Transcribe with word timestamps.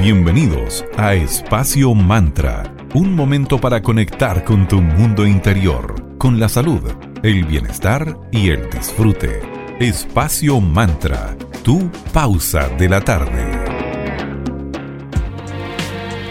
Bienvenidos 0.00 0.82
a 0.96 1.12
Espacio 1.12 1.92
Mantra, 1.92 2.74
un 2.94 3.14
momento 3.14 3.60
para 3.60 3.82
conectar 3.82 4.44
con 4.44 4.66
tu 4.66 4.80
mundo 4.80 5.26
interior, 5.26 6.16
con 6.16 6.40
la 6.40 6.48
salud, 6.48 6.80
el 7.22 7.44
bienestar 7.44 8.16
y 8.32 8.48
el 8.48 8.70
disfrute. 8.70 9.42
Espacio 9.78 10.58
Mantra, 10.58 11.36
tu 11.62 11.90
pausa 12.14 12.70
de 12.78 12.88
la 12.88 13.02
tarde. 13.02 13.44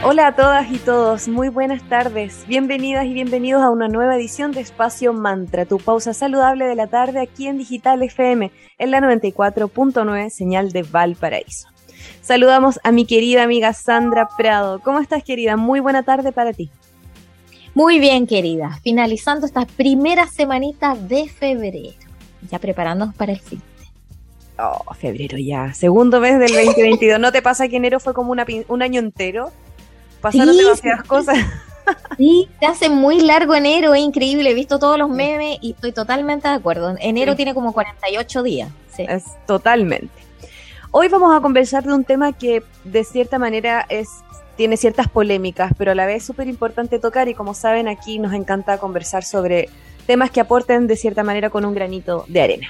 Hola 0.03 0.27
a 0.27 0.35
todas 0.35 0.71
y 0.71 0.79
todos, 0.79 1.27
muy 1.27 1.49
buenas 1.49 1.87
tardes. 1.87 2.45
Bienvenidas 2.47 3.05
y 3.05 3.13
bienvenidos 3.13 3.61
a 3.61 3.69
una 3.69 3.87
nueva 3.87 4.15
edición 4.15 4.51
de 4.51 4.61
Espacio 4.61 5.13
Mantra, 5.13 5.65
tu 5.65 5.77
pausa 5.77 6.15
saludable 6.15 6.65
de 6.65 6.73
la 6.73 6.87
tarde 6.87 7.21
aquí 7.21 7.45
en 7.45 7.59
Digital 7.59 8.01
FM, 8.01 8.51
en 8.79 8.89
la 8.89 8.99
94.9 8.99 10.31
señal 10.31 10.71
de 10.71 10.81
Valparaíso. 10.81 11.67
Saludamos 12.21 12.79
a 12.83 12.91
mi 12.91 13.05
querida 13.05 13.43
amiga 13.43 13.73
Sandra 13.73 14.27
Prado. 14.37 14.79
¿Cómo 14.79 14.99
estás, 14.99 15.23
querida? 15.23 15.57
Muy 15.57 15.79
buena 15.79 16.03
tarde 16.03 16.31
para 16.31 16.53
ti. 16.53 16.69
Muy 17.73 17.99
bien, 17.99 18.27
querida. 18.27 18.79
Finalizando 18.83 19.45
esta 19.45 19.65
primera 19.65 20.27
semanita 20.27 20.95
de 20.95 21.29
febrero. 21.29 21.93
Ya 22.49 22.59
preparándonos 22.59 23.15
para 23.15 23.31
el 23.31 23.39
fin. 23.39 23.61
Oh, 24.57 24.93
febrero 24.93 25.37
ya. 25.37 25.73
Segundo 25.73 26.19
mes 26.19 26.37
del 26.39 26.51
2022. 26.51 27.19
¿No 27.19 27.31
te 27.31 27.41
pasa 27.41 27.67
que 27.67 27.77
enero 27.77 27.99
fue 27.99 28.13
como 28.13 28.31
un 28.31 28.81
año 28.81 28.99
entero? 28.99 29.51
Pasaron 30.21 30.57
demasiadas 30.57 31.03
cosas. 31.03 31.37
Sí, 32.17 32.47
se 32.59 32.65
hace 32.67 32.89
muy 32.89 33.21
largo 33.21 33.55
enero, 33.55 33.95
es 33.95 34.01
increíble. 34.01 34.51
He 34.51 34.53
visto 34.53 34.77
todos 34.77 34.99
los 34.99 35.09
memes 35.09 35.57
y 35.61 35.71
estoy 35.71 35.91
totalmente 35.91 36.47
de 36.47 36.53
acuerdo. 36.53 36.95
Enero 36.99 37.35
tiene 37.35 37.53
como 37.53 37.73
48 37.73 38.43
días. 38.43 38.69
Es 38.97 39.23
totalmente. 39.47 40.18
Hoy 40.91 41.07
vamos 41.07 41.35
a 41.35 41.39
conversar 41.39 41.83
de 41.83 41.93
un 41.93 42.03
tema 42.03 42.33
que 42.33 42.63
de 42.83 43.03
cierta 43.03 43.37
manera 43.37 43.85
es 43.89 44.09
tiene 44.57 44.75
ciertas 44.75 45.07
polémicas, 45.07 45.71
pero 45.77 45.91
a 45.91 45.95
la 45.95 46.05
vez 46.05 46.17
es 46.17 46.25
súper 46.25 46.47
importante 46.47 46.99
tocar 46.99 47.29
y 47.29 47.33
como 47.33 47.53
saben 47.53 47.87
aquí 47.87 48.19
nos 48.19 48.33
encanta 48.33 48.77
conversar 48.79 49.23
sobre 49.23 49.69
temas 50.07 50.31
que 50.31 50.41
aporten 50.41 50.87
de 50.87 50.97
cierta 50.97 51.23
manera 51.23 51.49
con 51.49 51.63
un 51.63 51.75
granito 51.75 52.25
de 52.27 52.41
arena. 52.41 52.67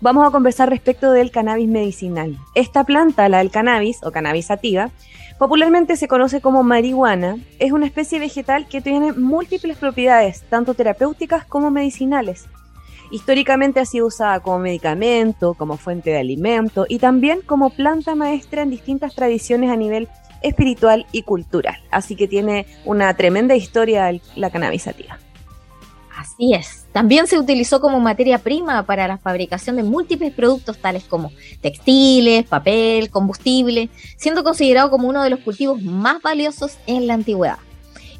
Vamos 0.00 0.26
a 0.26 0.30
conversar 0.30 0.70
respecto 0.70 1.12
del 1.12 1.30
cannabis 1.30 1.68
medicinal. 1.68 2.36
Esta 2.54 2.84
planta, 2.84 3.28
la 3.28 3.38
del 3.38 3.50
cannabis 3.50 3.98
o 4.02 4.10
cannabis 4.10 4.46
sativa, 4.46 4.90
Popularmente 5.38 5.94
se 5.94 6.08
conoce 6.08 6.40
como 6.40 6.64
marihuana, 6.64 7.36
es 7.60 7.70
una 7.70 7.86
especie 7.86 8.18
vegetal 8.18 8.66
que 8.66 8.80
tiene 8.80 9.12
múltiples 9.12 9.78
propiedades, 9.78 10.42
tanto 10.50 10.74
terapéuticas 10.74 11.44
como 11.44 11.70
medicinales. 11.70 12.48
Históricamente 13.10 13.80
ha 13.80 13.84
sido 13.84 14.06
usada 14.06 14.40
como 14.40 14.58
medicamento, 14.58 15.54
como 15.54 15.76
fuente 15.76 16.10
de 16.10 16.18
alimento 16.18 16.86
y 16.88 16.98
también 16.98 17.40
como 17.40 17.70
planta 17.70 18.14
maestra 18.14 18.62
en 18.62 18.70
distintas 18.70 19.14
tradiciones 19.14 19.70
a 19.70 19.76
nivel 19.76 20.08
espiritual 20.42 21.06
y 21.12 21.22
cultural. 21.22 21.78
Así 21.90 22.16
que 22.16 22.28
tiene 22.28 22.66
una 22.84 23.14
tremenda 23.14 23.56
historia 23.56 24.10
la 24.36 24.50
cannabis 24.50 24.88
Así 26.16 26.52
es. 26.52 26.86
También 26.92 27.26
se 27.28 27.38
utilizó 27.38 27.80
como 27.80 28.00
materia 28.00 28.38
prima 28.38 28.84
para 28.84 29.06
la 29.06 29.18
fabricación 29.18 29.76
de 29.76 29.84
múltiples 29.84 30.32
productos 30.32 30.78
tales 30.78 31.04
como 31.04 31.30
textiles, 31.60 32.44
papel, 32.44 33.10
combustible, 33.10 33.88
siendo 34.16 34.42
considerado 34.42 34.90
como 34.90 35.08
uno 35.08 35.22
de 35.22 35.30
los 35.30 35.40
cultivos 35.40 35.80
más 35.80 36.20
valiosos 36.20 36.76
en 36.86 37.06
la 37.06 37.14
antigüedad. 37.14 37.58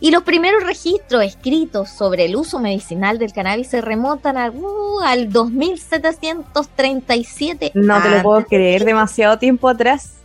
Y 0.00 0.12
los 0.12 0.22
primeros 0.22 0.62
registros 0.64 1.24
escritos 1.24 1.88
sobre 1.88 2.26
el 2.26 2.36
uso 2.36 2.60
medicinal 2.60 3.18
del 3.18 3.32
cannabis 3.32 3.66
se 3.68 3.80
remontan 3.80 4.36
a, 4.36 4.50
uh, 4.50 5.00
al 5.00 5.32
2737. 5.32 7.72
No 7.74 8.00
te 8.00 8.10
lo 8.10 8.22
puedo 8.22 8.46
creer, 8.46 8.84
demasiado 8.84 9.38
tiempo 9.38 9.68
atrás. 9.68 10.18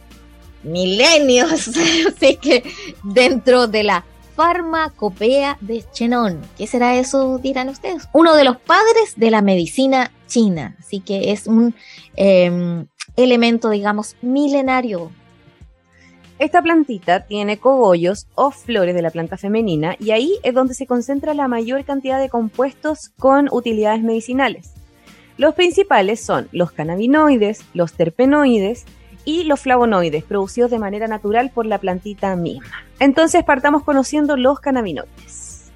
Milenios. 0.64 1.72
Así 2.08 2.38
que 2.38 2.64
dentro 3.04 3.68
de 3.68 3.84
la 3.84 4.06
farmacopea 4.36 5.58
de 5.62 5.84
Chenon. 5.92 6.42
¿Qué 6.58 6.68
será 6.68 6.96
eso, 6.96 7.38
dirán 7.38 7.70
ustedes? 7.70 8.10
Uno 8.14 8.36
de 8.36 8.44
los 8.44 8.58
padres 8.58 9.14
de 9.16 9.32
la 9.32 9.42
medicina 9.42 10.12
china. 10.28 10.76
Así 10.80 11.00
que 11.00 11.32
es 11.32 11.48
un 11.48 11.76
em, 12.16 12.88
elemento, 13.16 13.70
digamos, 13.70 14.16
milenario. 14.22 15.12
Esta 16.40 16.62
plantita 16.62 17.26
tiene 17.26 17.58
cogollos 17.58 18.28
o 18.36 18.52
flores 18.52 18.96
de 18.96 19.02
la 19.02 19.12
planta 19.12 19.38
femenina 19.38 19.96
y 20.00 20.12
ahí 20.12 20.34
es 20.44 20.54
donde 20.54 20.74
se 20.74 20.88
concentra 20.88 21.34
la 21.34 21.48
mayor 21.48 21.86
cantidad 21.86 22.20
de 22.20 22.30
compuestos 22.30 23.12
con 23.20 23.48
utilidades 23.52 24.04
medicinales. 24.04 24.74
Los 25.38 25.56
principales 25.56 26.20
son 26.20 26.50
los 26.52 26.72
cannabinoides, 26.72 27.64
los 27.74 27.94
terpenoides, 27.94 28.86
y 29.26 29.44
los 29.44 29.62
flavonoides, 29.62 30.24
producidos 30.24 30.72
de 30.72 30.80
manera 30.80 31.08
natural 31.08 31.52
por 31.52 31.66
la 31.66 31.78
plantita 31.78 32.36
misma. 32.36 32.84
Entonces 33.00 33.44
partamos 33.44 33.84
conociendo 33.84 34.38
los 34.38 34.60
cannabinoides. 34.60 35.72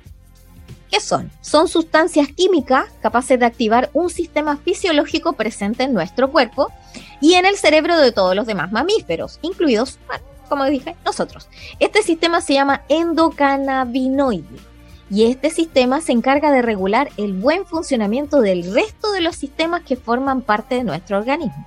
¿Qué 0.90 1.00
son? 1.02 1.30
Son 1.42 1.68
sustancias 1.68 2.30
químicas 2.30 2.86
capaces 3.02 3.40
de 3.40 3.46
activar 3.46 3.90
un 3.94 4.10
sistema 4.10 4.58
fisiológico 4.58 5.34
presente 5.34 5.84
en 5.84 5.94
nuestro 5.94 6.32
cuerpo 6.32 6.72
y 7.20 7.34
en 7.34 7.46
el 7.46 7.58
cerebro 7.58 8.00
de 8.00 8.12
todos 8.12 8.36
los 8.36 8.48
demás 8.48 8.72
mamíferos, 8.72 9.40
incluidos, 9.42 10.00
como 10.48 10.66
dije, 10.66 10.96
nosotros. 11.06 11.48
Este 11.80 12.02
sistema 12.02 12.42
se 12.42 12.54
llama 12.54 12.82
endocannabinoide 12.90 14.46
y 15.10 15.26
este 15.26 15.50
sistema 15.50 16.02
se 16.02 16.12
encarga 16.12 16.52
de 16.52 16.62
regular 16.62 17.10
el 17.18 17.34
buen 17.34 17.66
funcionamiento 17.66 18.42
del 18.42 18.74
resto 18.74 19.12
de 19.12 19.22
los 19.22 19.36
sistemas 19.36 19.84
que 19.84 19.96
forman 19.96 20.42
parte 20.42 20.76
de 20.76 20.84
nuestro 20.84 21.18
organismo. 21.18 21.66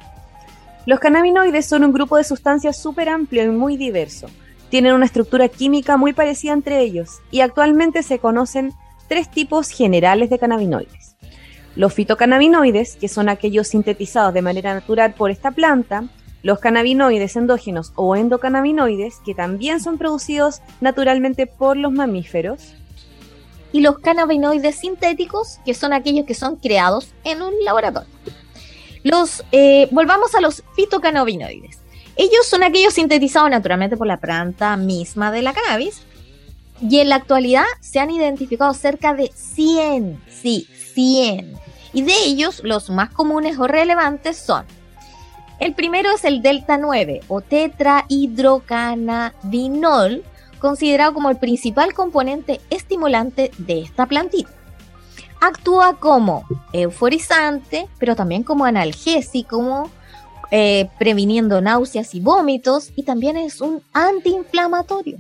Los 0.86 1.00
cannabinoides 1.00 1.66
son 1.66 1.84
un 1.84 1.92
grupo 1.92 2.16
de 2.16 2.24
sustancias 2.24 2.80
súper 2.80 3.08
amplio 3.08 3.44
y 3.44 3.48
muy 3.48 3.76
diverso. 3.76 4.28
Tienen 4.70 4.94
una 4.94 5.06
estructura 5.06 5.48
química 5.48 5.96
muy 5.96 6.12
parecida 6.12 6.52
entre 6.52 6.80
ellos 6.80 7.20
y 7.30 7.40
actualmente 7.40 8.02
se 8.02 8.18
conocen 8.18 8.72
tres 9.08 9.30
tipos 9.30 9.70
generales 9.70 10.30
de 10.30 10.38
cannabinoides. 10.38 11.16
Los 11.76 11.94
fitocannabinoides, 11.94 12.96
que 12.96 13.08
son 13.08 13.28
aquellos 13.28 13.68
sintetizados 13.68 14.34
de 14.34 14.42
manera 14.42 14.74
natural 14.74 15.14
por 15.14 15.30
esta 15.30 15.50
planta, 15.50 16.04
los 16.42 16.58
cannabinoides 16.58 17.36
endógenos 17.36 17.92
o 17.96 18.16
endocannabinoides, 18.16 19.20
que 19.24 19.34
también 19.34 19.80
son 19.80 19.98
producidos 19.98 20.62
naturalmente 20.80 21.46
por 21.46 21.76
los 21.76 21.92
mamíferos, 21.92 22.74
y 23.72 23.80
los 23.80 23.98
cannabinoides 23.98 24.76
sintéticos, 24.76 25.60
que 25.64 25.74
son 25.74 25.92
aquellos 25.92 26.26
que 26.26 26.34
son 26.34 26.56
creados 26.56 27.12
en 27.24 27.42
un 27.42 27.52
laboratorio. 27.64 28.10
Los, 29.02 29.44
eh, 29.52 29.88
volvamos 29.92 30.34
a 30.34 30.40
los 30.40 30.62
fitocannabinoides. 30.74 31.78
Ellos 32.16 32.46
son 32.46 32.62
aquellos 32.62 32.94
sintetizados 32.94 33.50
naturalmente 33.50 33.96
por 33.96 34.06
la 34.06 34.18
planta 34.18 34.76
misma 34.76 35.30
de 35.30 35.42
la 35.42 35.54
cannabis. 35.54 36.02
Y 36.82 36.98
en 36.98 37.10
la 37.10 37.16
actualidad 37.16 37.64
se 37.80 38.00
han 38.00 38.10
identificado 38.10 38.74
cerca 38.74 39.14
de 39.14 39.30
100, 39.34 40.20
sí, 40.28 40.66
100. 40.94 41.54
Y 41.92 42.02
de 42.02 42.12
ellos, 42.24 42.62
los 42.64 42.90
más 42.90 43.10
comunes 43.10 43.58
o 43.58 43.66
relevantes 43.66 44.36
son 44.36 44.64
el 45.60 45.74
primero 45.74 46.10
es 46.12 46.24
el 46.24 46.42
delta 46.42 46.76
9 46.78 47.20
o 47.28 47.40
tetrahidrocannabinol, 47.40 50.24
considerado 50.58 51.14
como 51.14 51.30
el 51.30 51.36
principal 51.36 51.94
componente 51.94 52.60
estimulante 52.70 53.52
de 53.58 53.82
esta 53.82 54.06
plantita 54.06 54.50
actúa 55.40 55.98
como 55.98 56.44
euforizante, 56.72 57.88
pero 57.98 58.14
también 58.14 58.42
como 58.42 58.64
analgésico, 58.64 59.90
eh, 60.50 60.88
previniendo 60.98 61.60
náuseas 61.60 62.14
y 62.14 62.20
vómitos, 62.20 62.92
y 62.94 63.02
también 63.02 63.36
es 63.36 63.60
un 63.60 63.82
antiinflamatorio. 63.92 65.18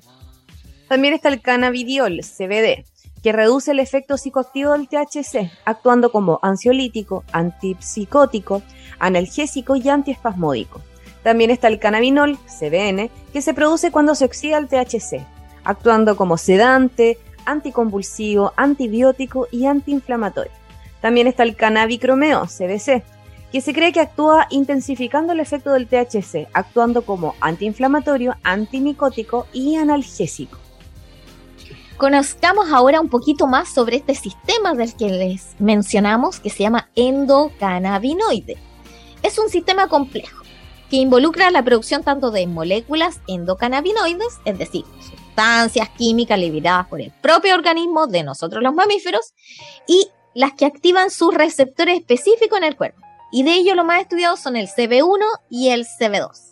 También 0.88 1.14
está 1.14 1.28
el 1.28 1.40
cannabidiol, 1.40 2.20
CBD, 2.20 2.84
que 3.22 3.32
reduce 3.32 3.72
el 3.72 3.80
efecto 3.80 4.16
psicoactivo 4.16 4.72
del 4.72 4.88
THC, 4.88 5.50
actuando 5.64 6.10
como 6.10 6.38
ansiolítico, 6.42 7.24
antipsicótico, 7.32 8.62
analgésico 8.98 9.76
y 9.76 9.88
antiespasmódico. 9.88 10.80
También 11.22 11.50
está 11.50 11.68
el 11.68 11.78
cannabinol, 11.78 12.38
CBN, 12.46 13.10
que 13.32 13.42
se 13.42 13.54
produce 13.54 13.90
cuando 13.90 14.14
se 14.14 14.24
oxida 14.24 14.58
el 14.58 14.68
THC, 14.68 15.26
actuando 15.64 16.16
como 16.16 16.38
sedante, 16.38 17.18
anticonvulsivo, 17.44 18.52
antibiótico 18.56 19.46
y 19.50 19.66
antiinflamatorio. 19.66 20.52
También 21.00 21.26
está 21.26 21.42
el 21.42 21.56
cannabicromeo, 21.56 22.46
CBC, 22.46 23.02
que 23.52 23.60
se 23.60 23.74
cree 23.74 23.92
que 23.92 24.00
actúa 24.00 24.46
intensificando 24.50 25.32
el 25.32 25.40
efecto 25.40 25.72
del 25.72 25.88
THC, 25.88 26.48
actuando 26.52 27.02
como 27.02 27.34
antiinflamatorio, 27.40 28.36
antimicótico 28.42 29.46
y 29.52 29.76
analgésico. 29.76 30.58
Conozcamos 32.00 32.72
ahora 32.72 32.98
un 32.98 33.10
poquito 33.10 33.46
más 33.46 33.68
sobre 33.68 33.96
este 33.98 34.14
sistema 34.14 34.72
del 34.72 34.96
que 34.96 35.10
les 35.10 35.54
mencionamos, 35.58 36.40
que 36.40 36.48
se 36.48 36.62
llama 36.62 36.88
endocannabinoide. 36.94 38.56
Es 39.22 39.38
un 39.38 39.50
sistema 39.50 39.86
complejo 39.86 40.42
que 40.88 40.96
involucra 40.96 41.50
la 41.50 41.62
producción 41.62 42.02
tanto 42.02 42.30
de 42.30 42.46
moléculas 42.46 43.20
endocannabinoides, 43.28 44.40
es 44.46 44.56
decir, 44.56 44.86
sustancias 44.98 45.90
químicas 45.90 46.38
liberadas 46.38 46.86
por 46.86 47.02
el 47.02 47.12
propio 47.20 47.54
organismo 47.54 48.06
de 48.06 48.22
nosotros 48.22 48.62
los 48.62 48.72
mamíferos 48.72 49.34
y 49.86 50.08
las 50.32 50.54
que 50.54 50.64
activan 50.64 51.10
sus 51.10 51.34
receptores 51.34 51.98
específicos 51.98 52.56
en 52.56 52.64
el 52.64 52.76
cuerpo. 52.76 53.02
Y 53.30 53.42
de 53.42 53.52
ello 53.52 53.74
lo 53.74 53.84
más 53.84 54.00
estudiado 54.00 54.38
son 54.38 54.56
el 54.56 54.68
CB1 54.68 55.22
y 55.50 55.68
el 55.68 55.84
CB2. 55.84 56.49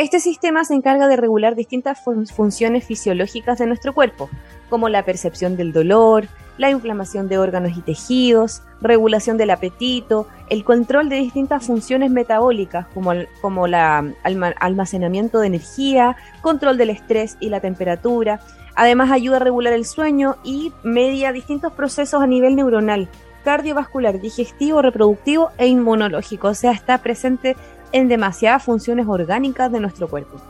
Este 0.00 0.18
sistema 0.18 0.64
se 0.64 0.72
encarga 0.72 1.08
de 1.08 1.16
regular 1.16 1.54
distintas 1.54 2.00
funciones 2.02 2.86
fisiológicas 2.86 3.58
de 3.58 3.66
nuestro 3.66 3.92
cuerpo, 3.92 4.30
como 4.70 4.88
la 4.88 5.04
percepción 5.04 5.58
del 5.58 5.74
dolor, 5.74 6.26
la 6.56 6.70
inflamación 6.70 7.28
de 7.28 7.36
órganos 7.36 7.76
y 7.76 7.82
tejidos, 7.82 8.62
regulación 8.80 9.36
del 9.36 9.50
apetito, 9.50 10.26
el 10.48 10.64
control 10.64 11.10
de 11.10 11.16
distintas 11.16 11.66
funciones 11.66 12.10
metabólicas 12.10 12.86
como 12.94 13.12
el 13.12 13.28
como 13.42 13.66
almacenamiento 13.66 15.38
de 15.38 15.48
energía, 15.48 16.16
control 16.40 16.78
del 16.78 16.88
estrés 16.88 17.36
y 17.38 17.50
la 17.50 17.60
temperatura. 17.60 18.40
Además 18.76 19.10
ayuda 19.10 19.36
a 19.36 19.40
regular 19.40 19.74
el 19.74 19.84
sueño 19.84 20.36
y 20.42 20.72
media 20.82 21.30
distintos 21.30 21.74
procesos 21.74 22.22
a 22.22 22.26
nivel 22.26 22.56
neuronal, 22.56 23.10
cardiovascular, 23.44 24.18
digestivo, 24.18 24.80
reproductivo 24.80 25.50
e 25.58 25.66
inmunológico. 25.66 26.48
O 26.48 26.54
sea, 26.54 26.72
está 26.72 26.96
presente 27.02 27.54
en 27.92 28.08
demasiadas 28.08 28.62
funciones 28.62 29.06
orgánicas 29.08 29.70
de 29.72 29.80
nuestro 29.80 30.08
cuerpo. 30.08 30.40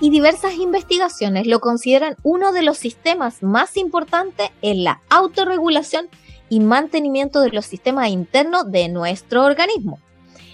Y 0.00 0.10
diversas 0.10 0.54
investigaciones 0.54 1.46
lo 1.46 1.60
consideran 1.60 2.16
uno 2.22 2.52
de 2.52 2.62
los 2.62 2.78
sistemas 2.78 3.42
más 3.42 3.76
importantes 3.76 4.50
en 4.62 4.84
la 4.84 5.00
autorregulación 5.10 6.08
y 6.48 6.60
mantenimiento 6.60 7.40
de 7.40 7.50
los 7.50 7.66
sistemas 7.66 8.08
internos 8.08 8.70
de 8.70 8.88
nuestro 8.88 9.44
organismo, 9.44 10.00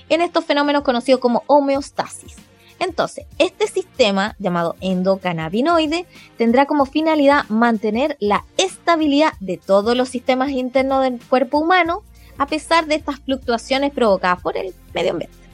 en 0.09 0.21
estos 0.21 0.45
fenómenos 0.45 0.83
conocidos 0.83 1.21
como 1.21 1.45
homeostasis. 1.47 2.37
Entonces, 2.79 3.25
este 3.39 3.67
sistema 3.67 4.37
llamado 4.39 4.77
endocannabinoide 4.81 6.07
tendrá 6.37 6.67
como 6.67 6.85
finalidad 6.85 7.45
mantener 7.49 8.17
la 8.21 8.45
estabilidad 8.59 9.33
de 9.41 9.57
todos 9.57 9.97
los 9.97 10.11
sistemas 10.11 10.51
internos 10.51 11.03
del 11.03 11.19
cuerpo 11.21 11.59
humano 11.59 12.03
a 12.37 12.47
pesar 12.47 12.87
de 12.87 12.97
estas 12.97 13.21
fluctuaciones 13.21 13.93
provocadas 13.93 14.43
por 14.43 14.59
el 14.59 14.75
medio 14.93 15.13
ambiente. 15.13 15.46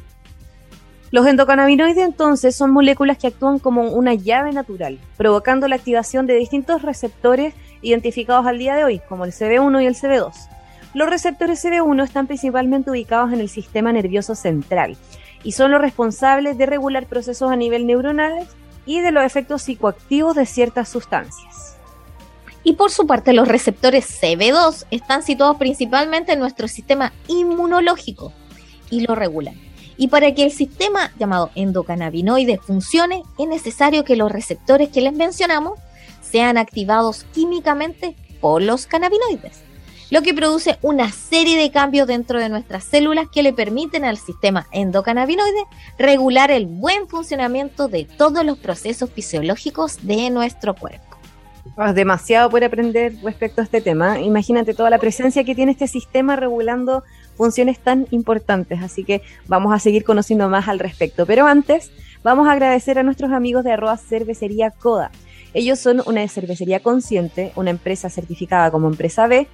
Los 1.12 1.26
endocannabinoides 1.26 1.98
entonces 1.98 2.56
son 2.56 2.70
moléculas 2.70 3.18
que 3.18 3.26
actúan 3.26 3.58
como 3.58 3.82
una 3.82 4.14
llave 4.14 4.50
natural, 4.50 4.98
provocando 5.18 5.68
la 5.68 5.76
activación 5.76 6.26
de 6.26 6.36
distintos 6.36 6.80
receptores 6.80 7.52
identificados 7.82 8.46
al 8.46 8.56
día 8.56 8.74
de 8.74 8.84
hoy, 8.84 9.02
como 9.10 9.26
el 9.26 9.32
CB1 9.32 9.82
y 9.82 9.86
el 9.86 9.94
CB2. 9.94 10.32
Los 10.94 11.10
receptores 11.10 11.62
CB1 11.62 12.02
están 12.02 12.26
principalmente 12.26 12.90
ubicados 12.90 13.30
en 13.30 13.40
el 13.40 13.50
sistema 13.50 13.92
nervioso 13.92 14.34
central 14.34 14.96
y 15.44 15.52
son 15.52 15.70
los 15.70 15.82
responsables 15.82 16.56
de 16.56 16.64
regular 16.64 17.04
procesos 17.04 17.52
a 17.52 17.56
nivel 17.56 17.86
neuronal 17.86 18.46
y 18.86 19.00
de 19.00 19.10
los 19.10 19.22
efectos 19.22 19.60
psicoactivos 19.60 20.34
de 20.34 20.46
ciertas 20.46 20.88
sustancias. 20.88 21.76
Y 22.64 22.72
por 22.72 22.90
su 22.90 23.06
parte, 23.06 23.34
los 23.34 23.48
receptores 23.48 24.18
CB2 24.22 24.86
están 24.90 25.22
situados 25.22 25.58
principalmente 25.58 26.32
en 26.32 26.38
nuestro 26.38 26.68
sistema 26.68 27.12
inmunológico 27.28 28.32
y 28.88 29.00
lo 29.00 29.14
regulan. 29.14 29.71
Y 29.96 30.08
para 30.08 30.34
que 30.34 30.44
el 30.44 30.52
sistema 30.52 31.12
llamado 31.18 31.50
endocannabinoide 31.54 32.58
funcione, 32.58 33.22
es 33.38 33.48
necesario 33.48 34.04
que 34.04 34.16
los 34.16 34.32
receptores 34.32 34.88
que 34.88 35.00
les 35.00 35.12
mencionamos 35.12 35.78
sean 36.20 36.56
activados 36.58 37.24
químicamente 37.34 38.16
por 38.40 38.62
los 38.62 38.86
cannabinoides, 38.86 39.62
lo 40.10 40.22
que 40.22 40.34
produce 40.34 40.78
una 40.82 41.10
serie 41.12 41.56
de 41.56 41.70
cambios 41.70 42.06
dentro 42.06 42.38
de 42.38 42.48
nuestras 42.48 42.84
células 42.84 43.28
que 43.32 43.42
le 43.42 43.52
permiten 43.52 44.04
al 44.04 44.18
sistema 44.18 44.66
endocannabinoide 44.72 45.64
regular 45.98 46.50
el 46.50 46.66
buen 46.66 47.08
funcionamiento 47.08 47.88
de 47.88 48.04
todos 48.04 48.44
los 48.44 48.58
procesos 48.58 49.10
fisiológicos 49.10 50.04
de 50.06 50.30
nuestro 50.30 50.74
cuerpo. 50.74 51.11
Demasiado 51.94 52.50
por 52.50 52.62
aprender 52.64 53.14
respecto 53.22 53.60
a 53.60 53.64
este 53.64 53.80
tema. 53.80 54.20
Imagínate 54.20 54.74
toda 54.74 54.90
la 54.90 54.98
presencia 54.98 55.44
que 55.44 55.54
tiene 55.54 55.72
este 55.72 55.86
sistema 55.86 56.36
regulando 56.36 57.02
funciones 57.36 57.78
tan 57.78 58.06
importantes, 58.10 58.82
así 58.82 59.04
que 59.04 59.22
vamos 59.46 59.72
a 59.72 59.78
seguir 59.78 60.04
conociendo 60.04 60.48
más 60.48 60.68
al 60.68 60.78
respecto. 60.78 61.24
Pero 61.24 61.46
antes, 61.46 61.90
vamos 62.22 62.48
a 62.48 62.52
agradecer 62.52 62.98
a 62.98 63.02
nuestros 63.02 63.32
amigos 63.32 63.64
de 63.64 63.72
arroba 63.72 63.96
cervecería 63.96 64.70
Coda. 64.70 65.10
Ellos 65.54 65.78
son 65.78 66.02
una 66.06 66.26
cervecería 66.28 66.80
consciente, 66.80 67.52
una 67.56 67.70
empresa 67.70 68.10
certificada 68.10 68.70
como 68.70 68.88
empresa 68.88 69.26
B, 69.26 69.46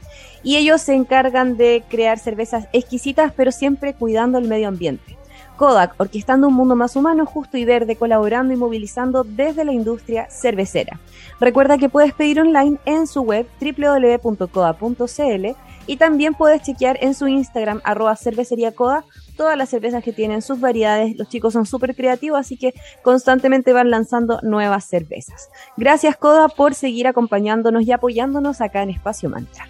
y 0.42 0.56
ellos 0.56 0.80
se 0.80 0.94
encargan 0.94 1.56
de 1.56 1.82
crear 1.88 2.18
cervezas 2.18 2.68
exquisitas, 2.72 3.32
pero 3.36 3.52
siempre 3.52 3.94
cuidando 3.94 4.38
el 4.38 4.48
medio 4.48 4.68
ambiente. 4.68 5.17
Kodak, 5.58 5.94
orquestando 5.98 6.48
un 6.48 6.54
mundo 6.54 6.74
más 6.76 6.96
humano, 6.96 7.26
justo 7.26 7.58
y 7.58 7.66
verde, 7.66 7.96
colaborando 7.96 8.54
y 8.54 8.56
movilizando 8.56 9.24
desde 9.24 9.66
la 9.66 9.72
industria 9.72 10.30
cervecera. 10.30 10.98
Recuerda 11.40 11.76
que 11.76 11.90
puedes 11.90 12.14
pedir 12.14 12.40
online 12.40 12.78
en 12.86 13.06
su 13.06 13.20
web 13.22 13.46
www.coda.cl 13.60 15.46
y 15.86 15.96
también 15.96 16.34
puedes 16.34 16.62
chequear 16.62 16.98
en 17.00 17.14
su 17.14 17.28
Instagram, 17.28 17.80
arroba 17.82 18.14
cervecería 18.14 18.72
Coda, 18.72 19.04
todas 19.36 19.56
las 19.56 19.70
cervezas 19.70 20.04
que 20.04 20.12
tienen, 20.12 20.42
sus 20.42 20.60
variedades. 20.60 21.16
Los 21.16 21.28
chicos 21.28 21.52
son 21.52 21.66
súper 21.66 21.96
creativos, 21.96 22.38
así 22.38 22.56
que 22.56 22.74
constantemente 23.02 23.72
van 23.72 23.90
lanzando 23.90 24.38
nuevas 24.42 24.84
cervezas. 24.84 25.50
Gracias 25.76 26.16
Coda 26.16 26.48
por 26.48 26.74
seguir 26.74 27.06
acompañándonos 27.06 27.84
y 27.84 27.92
apoyándonos 27.92 28.60
acá 28.60 28.82
en 28.82 28.90
Espacio 28.90 29.28
Mantra 29.28 29.66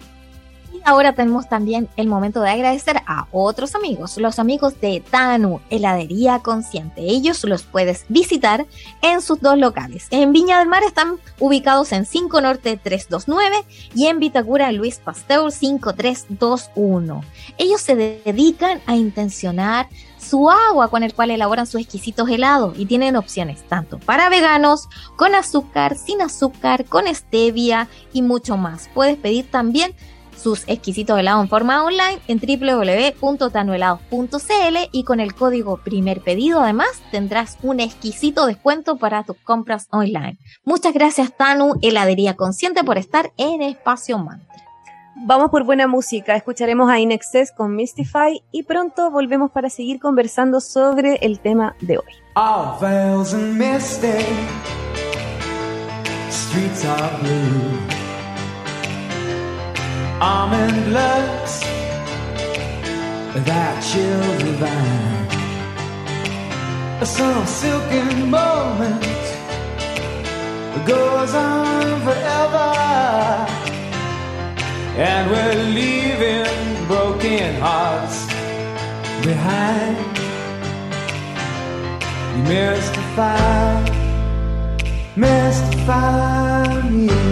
ahora 0.85 1.13
tenemos 1.13 1.47
también 1.49 1.87
el 1.95 2.07
momento 2.07 2.41
de 2.41 2.49
agradecer 2.49 3.01
a 3.05 3.27
otros 3.31 3.75
amigos, 3.75 4.17
los 4.17 4.39
amigos 4.39 4.79
de 4.81 5.03
Tanu, 5.09 5.61
Heladería 5.69 6.39
Consciente. 6.39 7.01
Ellos 7.01 7.43
los 7.43 7.63
puedes 7.63 8.05
visitar 8.09 8.65
en 9.01 9.21
sus 9.21 9.41
dos 9.41 9.57
locales. 9.57 10.07
En 10.11 10.31
Viña 10.31 10.59
del 10.59 10.67
Mar 10.67 10.83
están 10.83 11.17
ubicados 11.39 11.91
en 11.91 12.05
5 12.05 12.41
Norte 12.41 12.77
329 12.77 13.65
y 13.95 14.07
en 14.07 14.19
Vitacura 14.19 14.71
Luis 14.71 14.99
Pasteur 14.99 15.51
5321. 15.51 17.23
Ellos 17.57 17.81
se 17.81 17.95
dedican 17.95 18.81
a 18.85 18.95
intencionar 18.95 19.87
su 20.19 20.49
agua 20.49 20.89
con 20.89 21.03
el 21.03 21.13
cual 21.13 21.31
elaboran 21.31 21.65
sus 21.65 21.81
exquisitos 21.81 22.29
helados 22.29 22.77
y 22.77 22.85
tienen 22.85 23.15
opciones 23.15 23.63
tanto 23.63 23.99
para 23.99 24.29
veganos, 24.29 24.87
con 25.15 25.33
azúcar, 25.33 25.97
sin 25.97 26.21
azúcar, 26.21 26.85
con 26.85 27.13
stevia 27.13 27.87
y 28.13 28.21
mucho 28.21 28.57
más. 28.57 28.89
Puedes 28.93 29.17
pedir 29.17 29.49
también 29.49 29.95
sus 30.39 30.63
exquisitos 30.67 31.19
helados 31.19 31.43
en 31.43 31.49
forma 31.49 31.83
online 31.83 32.19
en 32.27 32.39
www.tanuhelados.cl 32.39 34.77
y 34.91 35.03
con 35.03 35.19
el 35.19 35.35
código 35.35 35.81
primer 35.83 36.21
pedido 36.21 36.61
además 36.61 36.89
tendrás 37.11 37.57
un 37.61 37.79
exquisito 37.79 38.45
descuento 38.45 38.97
para 38.97 39.23
tus 39.23 39.37
compras 39.37 39.87
online. 39.91 40.37
Muchas 40.63 40.93
gracias 40.93 41.35
Tanu, 41.35 41.73
heladería 41.81 42.35
consciente 42.35 42.83
por 42.83 42.97
estar 42.97 43.31
en 43.37 43.61
Espacio 43.61 44.17
Mantra. 44.17 44.47
Vamos 45.21 45.51
por 45.51 45.65
buena 45.65 45.85
música, 45.85 46.33
escucharemos 46.35 46.89
a 46.89 46.99
Inexcess 46.99 47.51
con 47.51 47.75
Mystify 47.75 48.41
y 48.51 48.63
pronto 48.63 49.11
volvemos 49.11 49.51
para 49.51 49.69
seguir 49.69 49.99
conversando 49.99 50.61
sobre 50.61 51.15
el 51.15 51.41
tema 51.41 51.75
de 51.81 51.97
hoy. 51.97 52.05
Almond 60.21 60.93
looks 60.93 61.61
that 63.45 63.81
chill 63.81 64.37
divine. 64.39 65.29
Some 67.05 67.45
silken 67.45 68.29
moment 68.29 69.03
goes 70.85 71.33
on 71.33 72.01
forever, 72.01 72.69
and 74.97 75.31
we're 75.31 75.63
leaving 75.79 76.87
broken 76.87 77.55
hearts 77.61 78.25
behind. 79.23 79.97
You 82.35 82.43
mystify, 82.43 83.83
mystify 85.15 86.89
me 86.89 87.28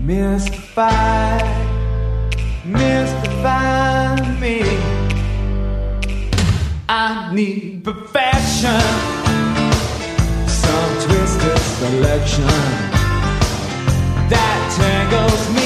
mystify, 0.00 1.38
mystify 2.64 4.16
me. 4.40 4.62
I 6.88 7.32
need 7.34 7.84
perfection, 7.84 8.80
some 10.48 10.92
twisted 11.04 11.58
selection 11.58 12.46
that 14.30 14.60
tangles 14.76 15.54
me. 15.54 15.59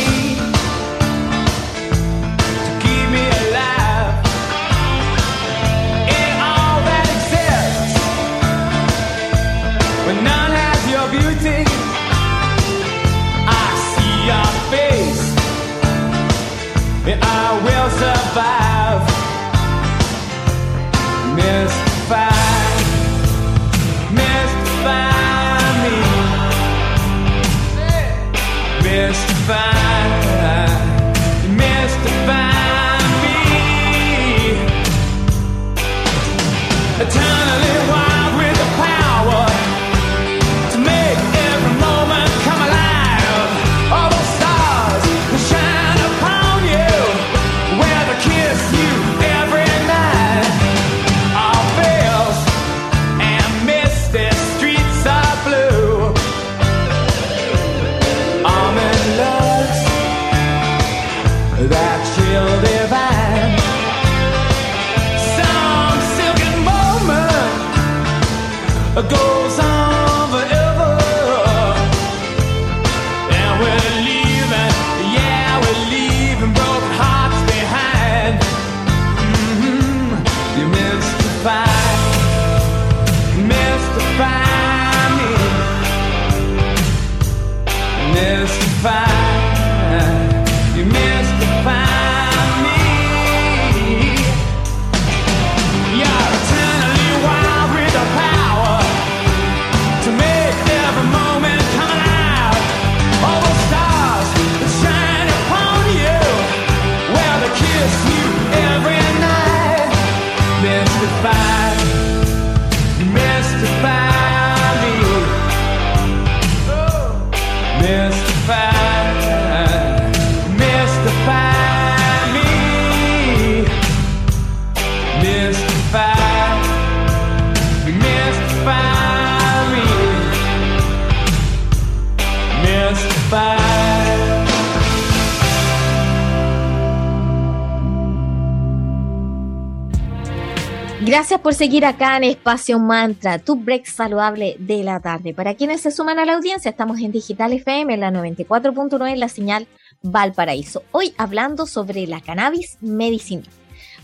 Por 141.45 141.53
seguir 141.53 141.85
acá 141.85 142.17
en 142.17 142.25
Espacio 142.25 142.79
Mantra, 142.79 143.39
tu 143.39 143.57
break 143.57 143.85
saludable 143.85 144.57
de 144.59 144.83
la 144.83 144.99
tarde. 145.01 145.35
Para 145.35 145.55
quienes 145.55 145.83
se 145.83 145.91
suman 145.91 146.19
a 146.19 146.25
la 146.25 146.37
audiencia, 146.37 146.71
estamos 146.71 146.99
en 147.01 147.13
Digital 147.13 147.53
FM, 147.53 147.99
la 147.99 148.11
94.9, 148.11 149.13
en 149.13 149.21
la 149.21 149.29
señal 149.29 149.67
Valparaíso. 150.01 150.85
Hoy 150.91 151.13
hablando 151.19 151.67
sobre 151.67 152.07
la 152.07 152.23
cannabis 152.23 152.79
medicinal. 152.81 153.51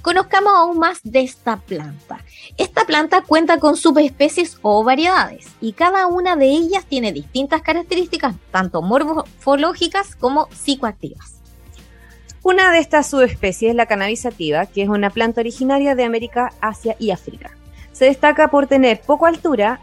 Conozcamos 0.02 0.52
aún 0.54 0.78
más 0.78 1.00
de 1.02 1.20
esta 1.20 1.56
planta. 1.56 2.22
Esta 2.58 2.84
planta 2.84 3.22
cuenta 3.22 3.58
con 3.58 3.74
subespecies 3.74 4.58
o 4.60 4.84
variedades 4.84 5.46
y 5.62 5.72
cada 5.72 6.08
una 6.08 6.36
de 6.36 6.44
ellas 6.44 6.84
tiene 6.84 7.10
distintas 7.10 7.62
características, 7.62 8.36
tanto 8.50 8.82
morfológicas 8.82 10.14
como 10.14 10.46
psicoactivas. 10.50 11.39
Una 12.42 12.72
de 12.72 12.78
estas 12.78 13.06
subespecies 13.06 13.70
es 13.70 13.76
la 13.76 13.84
cannabis 13.84 14.22
sativa, 14.22 14.64
que 14.64 14.82
es 14.82 14.88
una 14.88 15.10
planta 15.10 15.42
originaria 15.42 15.94
de 15.94 16.04
América, 16.04 16.52
Asia 16.62 16.96
y 16.98 17.10
África. 17.10 17.50
Se 17.92 18.06
destaca 18.06 18.48
por 18.48 18.66
tener 18.66 19.02
poca 19.02 19.28
altura, 19.28 19.78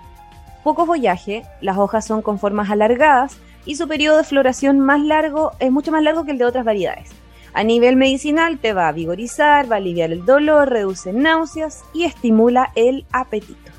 poco 0.63 0.87
follaje, 0.87 1.43
las 1.61 1.77
hojas 1.77 2.05
son 2.05 2.23
con 2.23 2.39
formas 2.39 2.71
alargadas 2.71 3.37
y 3.65 3.75
su 3.75 3.87
periodo 3.87 4.17
de 4.17 4.23
floración 4.23 4.79
más 4.79 5.01
largo 5.01 5.51
es 5.59 5.71
mucho 5.71 5.91
más 5.91 6.01
largo 6.01 6.25
que 6.25 6.31
el 6.31 6.39
de 6.39 6.45
otras 6.45 6.65
variedades. 6.65 7.09
A 7.53 7.63
nivel 7.63 7.95
medicinal 7.95 8.57
te 8.57 8.73
va 8.73 8.87
a 8.87 8.91
vigorizar, 8.91 9.71
va 9.71 9.75
a 9.75 9.77
aliviar 9.77 10.11
el 10.11 10.25
dolor, 10.25 10.69
reduce 10.69 11.13
náuseas 11.13 11.83
y 11.93 12.05
estimula 12.05 12.71
el 12.75 13.05
apetito. 13.11 13.71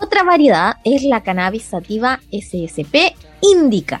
Otra 0.00 0.22
variedad 0.22 0.76
es 0.84 1.02
la 1.02 1.22
cannabis 1.22 1.64
sativa 1.64 2.20
SSP 2.30 3.16
indica. 3.40 4.00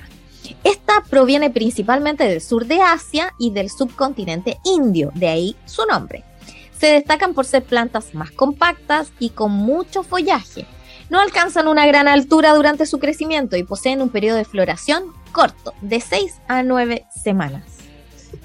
Esta 0.64 1.02
proviene 1.08 1.50
principalmente 1.50 2.24
del 2.24 2.40
sur 2.40 2.66
de 2.66 2.80
Asia 2.80 3.34
y 3.38 3.50
del 3.50 3.68
subcontinente 3.70 4.58
indio, 4.64 5.12
de 5.14 5.28
ahí 5.28 5.56
su 5.66 5.84
nombre. 5.84 6.24
Se 6.78 6.86
destacan 6.86 7.34
por 7.34 7.44
ser 7.44 7.64
plantas 7.64 8.14
más 8.14 8.30
compactas 8.30 9.12
y 9.18 9.30
con 9.30 9.52
mucho 9.52 10.02
follaje. 10.02 10.66
No 11.10 11.20
alcanzan 11.20 11.68
una 11.68 11.86
gran 11.86 12.08
altura 12.08 12.54
durante 12.54 12.86
su 12.86 12.98
crecimiento 12.98 13.56
y 13.56 13.62
poseen 13.62 14.00
un 14.00 14.08
periodo 14.08 14.38
de 14.38 14.44
floración 14.46 15.04
corto, 15.32 15.74
de 15.82 16.00
6 16.00 16.40
a 16.48 16.62
9 16.62 17.04
semanas. 17.14 17.64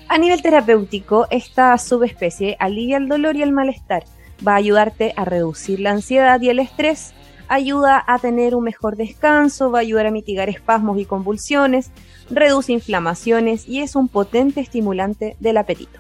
A 0.10 0.18
nivel 0.18 0.42
terapéutico, 0.42 1.28
esta 1.30 1.78
subespecie 1.78 2.58
alivia 2.60 2.98
el 2.98 3.08
dolor 3.08 3.36
y 3.38 3.44
el 3.44 3.54
malestar, 3.54 4.04
va 4.46 4.54
a 4.54 4.58
ayudarte 4.58 5.14
a 5.16 5.26
reducir 5.26 5.80
la 5.80 5.92
ansiedad 5.92 6.42
y 6.42 6.50
el 6.50 6.60
estrés, 6.60 7.14
ayuda 7.50 8.04
a 8.08 8.20
tener 8.20 8.56
un 8.56 8.64
mejor 8.64 8.96
descanso, 8.96 9.72
va 9.72 9.80
a 9.80 9.82
ayudar 9.82 10.06
a 10.06 10.12
mitigar 10.12 10.48
espasmos 10.50 11.00
y 11.00 11.06
convulsiones, 11.06 11.92
reduce 12.30 12.72
inflamaciones 12.72 13.68
y 13.68 13.82
es 13.82 13.96
un 13.96 14.08
potente 14.08 14.62
estimulante 14.62 15.36
del 15.40 15.58
apetito. 15.58 16.00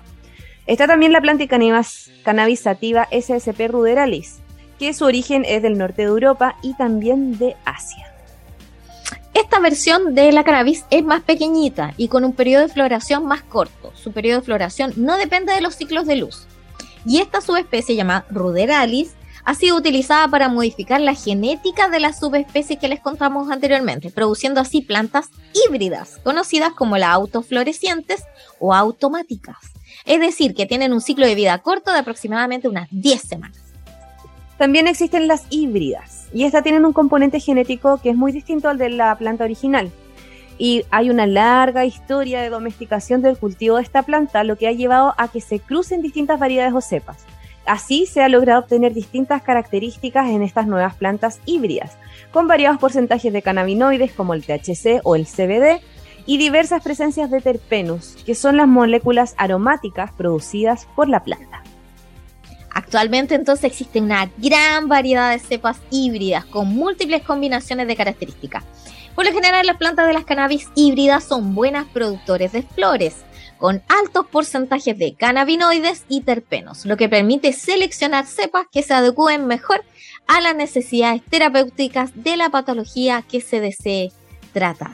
Está 0.67 0.85
también 0.85 1.11
la 1.11 1.21
planta 1.21 1.47
cannabis, 1.47 2.59
sativa 2.59 3.07
SSP 3.11 3.67
ruderalis, 3.67 4.39
que 4.77 4.93
su 4.93 5.05
origen 5.05 5.43
es 5.43 5.63
del 5.63 5.77
norte 5.77 6.03
de 6.03 6.09
Europa 6.09 6.55
y 6.61 6.75
también 6.75 7.37
de 7.39 7.55
Asia. 7.65 8.13
Esta 9.33 9.59
versión 9.59 10.13
de 10.13 10.31
la 10.31 10.43
cannabis 10.43 10.85
es 10.91 11.03
más 11.03 11.21
pequeñita 11.21 11.93
y 11.97 12.07
con 12.07 12.23
un 12.23 12.33
periodo 12.33 12.67
de 12.67 12.73
floración 12.73 13.25
más 13.25 13.41
corto. 13.41 13.91
Su 13.95 14.11
periodo 14.11 14.39
de 14.39 14.45
floración 14.45 14.93
no 14.95 15.17
depende 15.17 15.53
de 15.53 15.61
los 15.61 15.75
ciclos 15.75 16.05
de 16.05 16.17
luz. 16.17 16.45
Y 17.05 17.19
esta 17.19 17.41
subespecie 17.41 17.95
llamada 17.95 18.25
ruderalis 18.29 19.15
ha 19.49 19.55
sido 19.55 19.77
utilizada 19.77 20.27
para 20.27 20.47
modificar 20.47 21.01
la 21.01 21.15
genética 21.15 21.89
de 21.89 21.99
las 21.99 22.19
subespecies 22.19 22.77
que 22.77 22.87
les 22.87 22.99
contamos 22.99 23.49
anteriormente, 23.49 24.11
produciendo 24.11 24.61
así 24.61 24.81
plantas 24.81 25.31
híbridas, 25.65 26.19
conocidas 26.23 26.73
como 26.73 26.99
las 26.99 27.09
autoflorecientes 27.09 28.25
o 28.59 28.75
automáticas. 28.75 29.57
Es 30.05 30.19
decir, 30.19 30.53
que 30.53 30.67
tienen 30.67 30.93
un 30.93 31.01
ciclo 31.01 31.25
de 31.25 31.33
vida 31.33 31.57
corto 31.57 31.91
de 31.91 31.97
aproximadamente 31.97 32.67
unas 32.67 32.89
10 32.91 33.21
semanas. 33.23 33.57
También 34.59 34.87
existen 34.87 35.27
las 35.27 35.45
híbridas, 35.49 36.27
y 36.31 36.43
estas 36.43 36.61
tienen 36.61 36.85
un 36.85 36.93
componente 36.93 37.39
genético 37.39 37.99
que 38.03 38.11
es 38.11 38.15
muy 38.15 38.31
distinto 38.31 38.69
al 38.69 38.77
de 38.77 38.91
la 38.91 39.17
planta 39.17 39.45
original. 39.45 39.89
Y 40.59 40.83
hay 40.91 41.09
una 41.09 41.25
larga 41.25 41.85
historia 41.85 42.39
de 42.41 42.51
domesticación 42.51 43.23
del 43.23 43.39
cultivo 43.39 43.77
de 43.77 43.81
esta 43.81 44.03
planta, 44.03 44.43
lo 44.43 44.57
que 44.57 44.67
ha 44.67 44.73
llevado 44.73 45.15
a 45.17 45.27
que 45.27 45.41
se 45.41 45.59
crucen 45.59 46.03
distintas 46.03 46.37
variedades 46.37 46.75
o 46.75 46.81
cepas. 46.81 47.25
Así 47.69 48.07
se 48.07 48.23
ha 48.23 48.29
logrado 48.29 48.61
obtener 48.61 48.95
distintas 48.95 49.43
características 49.43 50.29
en 50.29 50.41
estas 50.41 50.65
nuevas 50.65 50.95
plantas 50.95 51.39
híbridas, 51.45 51.99
con 52.31 52.47
variados 52.47 52.79
porcentajes 52.79 53.31
de 53.31 53.43
cannabinoides 53.43 54.11
como 54.11 54.33
el 54.33 54.43
THC 54.43 55.01
o 55.03 55.15
el 55.15 55.27
CBD 55.27 55.79
y 56.25 56.39
diversas 56.39 56.81
presencias 56.81 57.29
de 57.29 57.41
terpenos, 57.41 58.17
que 58.25 58.33
son 58.33 58.57
las 58.57 58.67
moléculas 58.67 59.35
aromáticas 59.37 60.11
producidas 60.13 60.87
por 60.95 61.09
la 61.09 61.23
planta. 61.23 61.61
Actualmente 62.73 63.35
entonces 63.35 63.65
existe 63.65 64.01
una 64.01 64.31
gran 64.37 64.87
variedad 64.87 65.29
de 65.29 65.37
cepas 65.37 65.77
híbridas 65.91 66.45
con 66.45 66.69
múltiples 66.69 67.21
combinaciones 67.21 67.87
de 67.87 67.95
características. 67.95 68.63
Por 69.13 69.25
lo 69.25 69.31
general 69.31 69.67
las 69.67 69.77
plantas 69.77 70.07
de 70.07 70.13
las 70.13 70.25
cannabis 70.25 70.69
híbridas 70.73 71.23
son 71.23 71.53
buenas 71.53 71.85
productores 71.89 72.51
de 72.51 72.63
flores, 72.63 73.17
con 73.59 73.83
altos 73.89 74.25
porcentajes 74.27 74.97
de 74.97 75.13
cannabinoides 75.13 76.05
y 76.07 76.21
terpenos, 76.21 76.85
lo 76.85 76.97
que 76.97 77.09
permite 77.09 77.53
seleccionar 77.53 78.25
cepas 78.25 78.65
que 78.71 78.81
se 78.81 78.93
adecúen 78.93 79.45
mejor 79.45 79.83
a 80.27 80.41
las 80.41 80.55
necesidades 80.55 81.21
terapéuticas 81.23 82.11
de 82.15 82.37
la 82.37 82.49
patología 82.49 83.21
que 83.21 83.41
se 83.41 83.59
desee 83.59 84.11
tratar. 84.53 84.91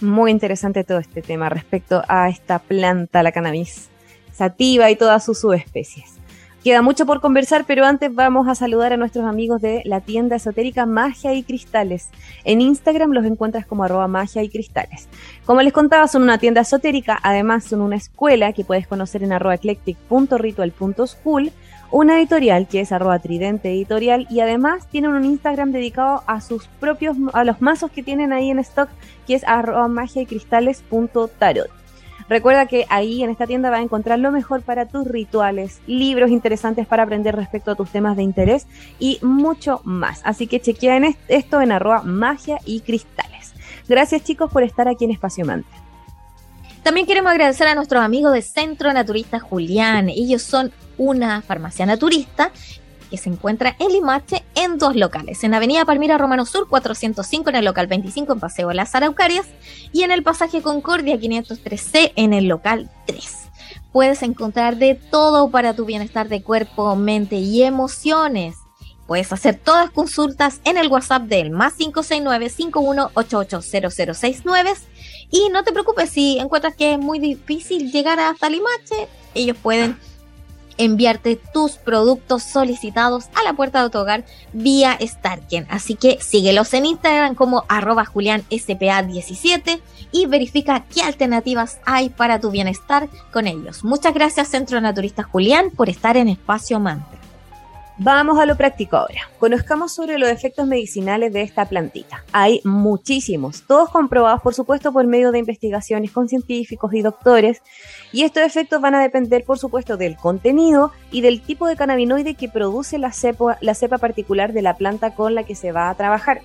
Muy 0.00 0.30
interesante 0.30 0.84
todo 0.84 0.98
este 0.98 1.22
tema 1.22 1.48
respecto 1.48 2.02
a 2.06 2.28
esta 2.28 2.58
planta, 2.60 3.22
la 3.22 3.32
cannabis 3.32 3.88
sativa 4.32 4.90
y 4.90 4.96
todas 4.96 5.24
sus 5.24 5.40
subespecies. 5.40 6.17
Queda 6.64 6.82
mucho 6.82 7.06
por 7.06 7.20
conversar, 7.20 7.64
pero 7.66 7.86
antes 7.86 8.12
vamos 8.12 8.48
a 8.48 8.56
saludar 8.56 8.92
a 8.92 8.96
nuestros 8.96 9.24
amigos 9.24 9.62
de 9.62 9.82
la 9.84 10.00
tienda 10.00 10.34
esotérica 10.34 10.86
Magia 10.86 11.32
y 11.32 11.44
Cristales. 11.44 12.08
En 12.42 12.60
Instagram 12.60 13.12
los 13.12 13.24
encuentras 13.24 13.64
como 13.64 13.84
arroba 13.84 14.08
magia 14.08 14.42
y 14.42 14.48
cristales. 14.48 15.08
Como 15.46 15.62
les 15.62 15.72
contaba, 15.72 16.08
son 16.08 16.24
una 16.24 16.38
tienda 16.38 16.62
esotérica, 16.62 17.16
además 17.22 17.62
son 17.62 17.80
una 17.80 17.94
escuela 17.94 18.52
que 18.52 18.64
puedes 18.64 18.88
conocer 18.88 19.22
en 19.22 19.32
arroba 19.32 19.54
eclectic.ritual.school, 19.54 21.52
una 21.92 22.18
editorial 22.18 22.66
que 22.66 22.80
es 22.80 22.90
arroba 22.90 23.20
tridente 23.20 23.70
editorial 23.70 24.26
y 24.28 24.40
además 24.40 24.88
tienen 24.88 25.12
un 25.12 25.24
Instagram 25.24 25.70
dedicado 25.70 26.24
a 26.26 26.40
sus 26.40 26.66
propios, 26.80 27.16
a 27.34 27.44
los 27.44 27.62
mazos 27.62 27.92
que 27.92 28.02
tienen 28.02 28.32
ahí 28.32 28.50
en 28.50 28.58
stock, 28.58 28.88
que 29.28 29.34
es 29.34 29.44
arroba 29.44 29.86
magia 29.86 30.22
y 30.22 30.26
cristales.tarot. 30.26 31.77
Recuerda 32.28 32.66
que 32.66 32.84
ahí 32.90 33.22
en 33.22 33.30
esta 33.30 33.46
tienda 33.46 33.70
vas 33.70 33.80
a 33.80 33.82
encontrar 33.82 34.18
lo 34.18 34.30
mejor 34.30 34.62
para 34.62 34.86
tus 34.86 35.06
rituales, 35.06 35.80
libros 35.86 36.30
interesantes 36.30 36.86
para 36.86 37.04
aprender 37.04 37.34
respecto 37.34 37.70
a 37.70 37.74
tus 37.74 37.90
temas 37.90 38.16
de 38.16 38.22
interés 38.22 38.66
y 38.98 39.18
mucho 39.22 39.80
más. 39.84 40.20
Así 40.24 40.46
que 40.46 40.60
chequeen 40.60 41.16
esto 41.28 41.62
en 41.62 41.72
arroba 41.72 42.02
magia 42.02 42.58
y 42.66 42.80
cristales. 42.80 43.54
Gracias 43.88 44.24
chicos 44.24 44.52
por 44.52 44.62
estar 44.62 44.88
aquí 44.88 45.06
en 45.06 45.12
Espacio 45.12 45.46
Mante. 45.46 45.70
También 46.82 47.06
queremos 47.06 47.32
agradecer 47.32 47.66
a 47.66 47.74
nuestros 47.74 48.02
amigos 48.02 48.32
de 48.32 48.42
Centro 48.42 48.92
Naturista 48.92 49.40
Julián. 49.40 50.08
Ellos 50.08 50.42
son 50.42 50.72
una 50.96 51.42
farmacia 51.42 51.86
naturista 51.86 52.50
que 53.08 53.16
se 53.16 53.30
encuentra 53.30 53.76
en 53.78 53.92
Limache 53.92 54.44
en 54.54 54.78
dos 54.78 54.94
locales, 54.94 55.42
en 55.44 55.54
Avenida 55.54 55.84
Palmira 55.84 56.18
Romano 56.18 56.46
Sur 56.46 56.68
405 56.68 57.50
en 57.50 57.56
el 57.56 57.64
local 57.64 57.86
25 57.86 58.32
en 58.32 58.40
Paseo 58.40 58.72
Las 58.72 58.94
Araucarias 58.94 59.46
y 59.92 60.02
en 60.02 60.10
el 60.10 60.22
pasaje 60.22 60.62
Concordia 60.62 61.16
503C 61.16 62.12
en 62.16 62.32
el 62.32 62.48
local 62.48 62.90
3. 63.06 63.48
Puedes 63.92 64.22
encontrar 64.22 64.76
de 64.76 64.94
todo 64.94 65.50
para 65.50 65.74
tu 65.74 65.84
bienestar 65.84 66.28
de 66.28 66.42
cuerpo, 66.42 66.94
mente 66.94 67.36
y 67.36 67.62
emociones. 67.62 68.56
Puedes 69.06 69.32
hacer 69.32 69.56
todas 69.56 69.90
consultas 69.90 70.60
en 70.64 70.76
el 70.76 70.88
WhatsApp 70.88 71.22
del 71.22 71.50
más 71.50 71.74
569 71.74 72.50
51880069 72.50 74.76
y 75.30 75.48
no 75.50 75.64
te 75.64 75.72
preocupes 75.72 76.10
si 76.10 76.38
encuentras 76.38 76.74
que 76.74 76.92
es 76.92 76.98
muy 76.98 77.18
difícil 77.18 77.90
llegar 77.90 78.20
hasta 78.20 78.50
Limache, 78.50 79.08
ellos 79.34 79.56
pueden 79.62 79.96
enviarte 80.78 81.36
tus 81.52 81.72
productos 81.72 82.42
solicitados 82.42 83.26
a 83.34 83.42
la 83.42 83.52
puerta 83.52 83.82
de 83.82 83.90
tu 83.90 83.98
hogar 83.98 84.24
vía 84.52 84.96
Starken. 85.00 85.66
Así 85.68 85.94
que 85.94 86.18
síguelos 86.20 86.72
en 86.74 86.86
Instagram 86.86 87.34
como 87.34 87.64
arroba 87.68 88.06
julianspa17 88.06 89.80
y 90.12 90.26
verifica 90.26 90.84
qué 90.92 91.02
alternativas 91.02 91.78
hay 91.84 92.08
para 92.08 92.40
tu 92.40 92.50
bienestar 92.50 93.08
con 93.32 93.46
ellos. 93.46 93.84
Muchas 93.84 94.14
gracias 94.14 94.48
Centro 94.48 94.80
Naturista 94.80 95.22
Julián 95.22 95.70
por 95.70 95.88
estar 95.88 96.16
en 96.16 96.28
Espacio 96.28 96.80
Mantra. 96.80 97.18
Vamos 98.00 98.38
a 98.38 98.46
lo 98.46 98.56
práctico 98.56 98.96
ahora. 98.96 99.28
Conozcamos 99.40 99.92
sobre 99.92 100.18
los 100.18 100.28
efectos 100.28 100.68
medicinales 100.68 101.32
de 101.32 101.42
esta 101.42 101.64
plantita. 101.64 102.22
Hay 102.30 102.60
muchísimos, 102.62 103.64
todos 103.66 103.90
comprobados 103.90 104.40
por 104.40 104.54
supuesto 104.54 104.92
por 104.92 105.04
medio 105.08 105.32
de 105.32 105.40
investigaciones 105.40 106.12
con 106.12 106.28
científicos 106.28 106.94
y 106.94 107.02
doctores, 107.02 107.60
y 108.12 108.24
estos 108.24 108.42
efectos 108.42 108.80
van 108.80 108.94
a 108.94 109.02
depender 109.02 109.44
por 109.44 109.58
supuesto 109.58 109.96
del 109.96 110.16
contenido 110.16 110.92
y 111.10 111.20
del 111.20 111.40
tipo 111.42 111.66
de 111.66 111.76
cannabinoide 111.76 112.34
que 112.34 112.48
produce 112.48 112.98
la 112.98 113.12
cepa, 113.12 113.58
la 113.60 113.74
cepa 113.74 113.98
particular 113.98 114.52
de 114.52 114.62
la 114.62 114.76
planta 114.76 115.14
con 115.14 115.34
la 115.34 115.44
que 115.44 115.54
se 115.54 115.72
va 115.72 115.90
a 115.90 115.94
trabajar 115.94 116.42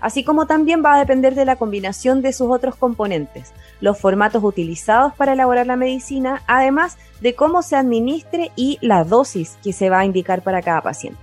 así 0.00 0.24
como 0.24 0.46
también 0.46 0.84
va 0.84 0.94
a 0.94 0.98
depender 0.98 1.34
de 1.34 1.44
la 1.44 1.56
combinación 1.56 2.22
de 2.22 2.32
sus 2.32 2.50
otros 2.50 2.76
componentes, 2.76 3.52
los 3.80 3.98
formatos 3.98 4.42
utilizados 4.44 5.14
para 5.14 5.32
elaborar 5.32 5.66
la 5.66 5.76
medicina, 5.76 6.42
además 6.46 6.96
de 7.20 7.34
cómo 7.34 7.62
se 7.62 7.76
administre 7.76 8.52
y 8.56 8.78
la 8.80 9.04
dosis 9.04 9.58
que 9.62 9.72
se 9.72 9.90
va 9.90 10.00
a 10.00 10.04
indicar 10.04 10.42
para 10.42 10.62
cada 10.62 10.82
paciente. 10.82 11.20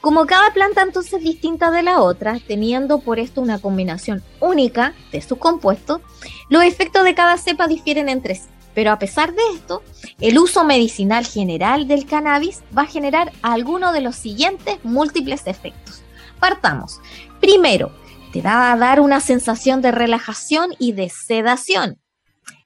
Como 0.00 0.26
cada 0.26 0.52
planta 0.52 0.82
entonces 0.82 1.12
es 1.12 1.22
distinta 1.22 1.70
de 1.70 1.84
la 1.84 2.00
otra, 2.00 2.38
teniendo 2.48 2.98
por 2.98 3.20
esto 3.20 3.40
una 3.40 3.60
combinación 3.60 4.22
única 4.40 4.94
de 5.12 5.20
sus 5.20 5.38
compuestos, 5.38 6.00
los 6.48 6.64
efectos 6.64 7.04
de 7.04 7.14
cada 7.14 7.36
cepa 7.36 7.68
difieren 7.68 8.08
entre 8.08 8.34
sí. 8.34 8.48
Pero 8.74 8.90
a 8.90 8.98
pesar 8.98 9.34
de 9.34 9.42
esto, 9.54 9.82
el 10.20 10.38
uso 10.38 10.64
medicinal 10.64 11.26
general 11.26 11.86
del 11.88 12.06
cannabis 12.06 12.62
va 12.76 12.82
a 12.82 12.86
generar 12.86 13.32
alguno 13.42 13.92
de 13.92 14.00
los 14.00 14.16
siguientes 14.16 14.78
múltiples 14.82 15.46
efectos. 15.46 16.02
Partamos. 16.40 17.00
Primero, 17.40 17.92
te 18.32 18.40
va 18.40 18.72
a 18.72 18.76
dar 18.76 19.00
una 19.00 19.20
sensación 19.20 19.82
de 19.82 19.92
relajación 19.92 20.70
y 20.78 20.92
de 20.92 21.10
sedación. 21.10 21.98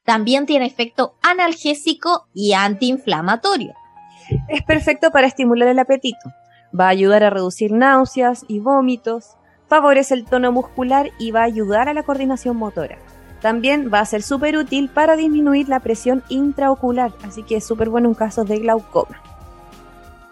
También 0.05 0.47
tiene 0.47 0.67
efecto 0.67 1.17
analgésico 1.23 2.29
y 2.33 2.53
antiinflamatorio. 2.53 3.75
Es 4.49 4.63
perfecto 4.63 5.11
para 5.11 5.27
estimular 5.27 5.69
el 5.69 5.79
apetito. 5.81 6.33
Va 6.79 6.87
a 6.87 6.91
ayudar 6.91 7.25
a 7.25 7.31
reducir 7.31 7.73
náuseas 7.73 8.45
y 8.49 8.61
vómitos, 8.61 9.37
favorece 9.69 10.15
el 10.15 10.25
tono 10.25 10.53
muscular 10.53 11.11
y 11.19 11.33
va 11.33 11.41
a 11.41 11.45
ayudar 11.45 11.89
a 11.89 11.95
la 11.95 12.05
coordinación 12.05 12.57
motora. 12.57 12.99
También 13.41 13.91
va 13.93 14.01
a 14.01 14.07
ser 14.07 14.23
súper 14.23 14.57
útil 14.57 14.89
para 14.89 15.17
disminuir 15.17 15.69
la 15.69 15.81
presión 15.81 16.23
intraocular, 16.29 17.13
así 17.23 17.43
que 17.43 17.57
es 17.57 17.67
súper 17.67 17.89
bueno 17.91 18.09
en 18.09 18.15
casos 18.15 18.49
de 18.49 18.59
glaucoma. 18.59 19.21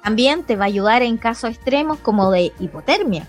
También 0.03 0.45
te 0.45 0.57
va 0.57 0.65
a 0.65 0.69
ayudar 0.69 1.03
en 1.03 1.17
casos 1.17 1.51
extremos 1.51 1.99
como 1.99 2.31
de 2.31 2.53
hipotermia. 2.59 3.27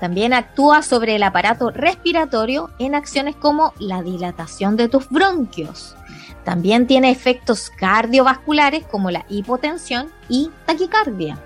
También 0.00 0.32
actúa 0.32 0.82
sobre 0.82 1.16
el 1.16 1.22
aparato 1.22 1.70
respiratorio 1.70 2.70
en 2.78 2.94
acciones 2.94 3.36
como 3.36 3.72
la 3.78 4.02
dilatación 4.02 4.76
de 4.76 4.88
tus 4.88 5.08
bronquios. 5.08 5.96
También 6.44 6.86
tiene 6.86 7.10
efectos 7.10 7.70
cardiovasculares 7.70 8.84
como 8.86 9.10
la 9.10 9.24
hipotensión 9.28 10.08
y 10.28 10.50
taquicardia. 10.66 11.38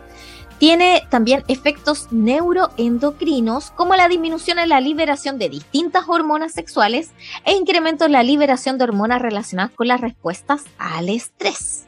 Tiene 0.59 1.03
también 1.11 1.43
efectos 1.49 2.09
neuroendocrinos 2.12 3.73
como 3.73 3.97
la 3.97 4.09
disminución 4.09 4.59
en 4.59 4.69
la 4.69 4.81
liberación 4.81 5.38
de 5.38 5.49
distintas 5.49 6.05
hormonas 6.09 6.53
sexuales 6.53 7.11
e 7.45 7.53
incremento 7.53 8.05
en 8.05 8.12
la 8.12 8.23
liberación 8.23 8.79
de 8.79 8.85
hormonas 8.85 9.21
relacionadas 9.21 9.73
con 9.73 9.88
las 9.88 10.01
respuestas 10.01 10.65
al 10.79 11.09
estrés. 11.09 11.87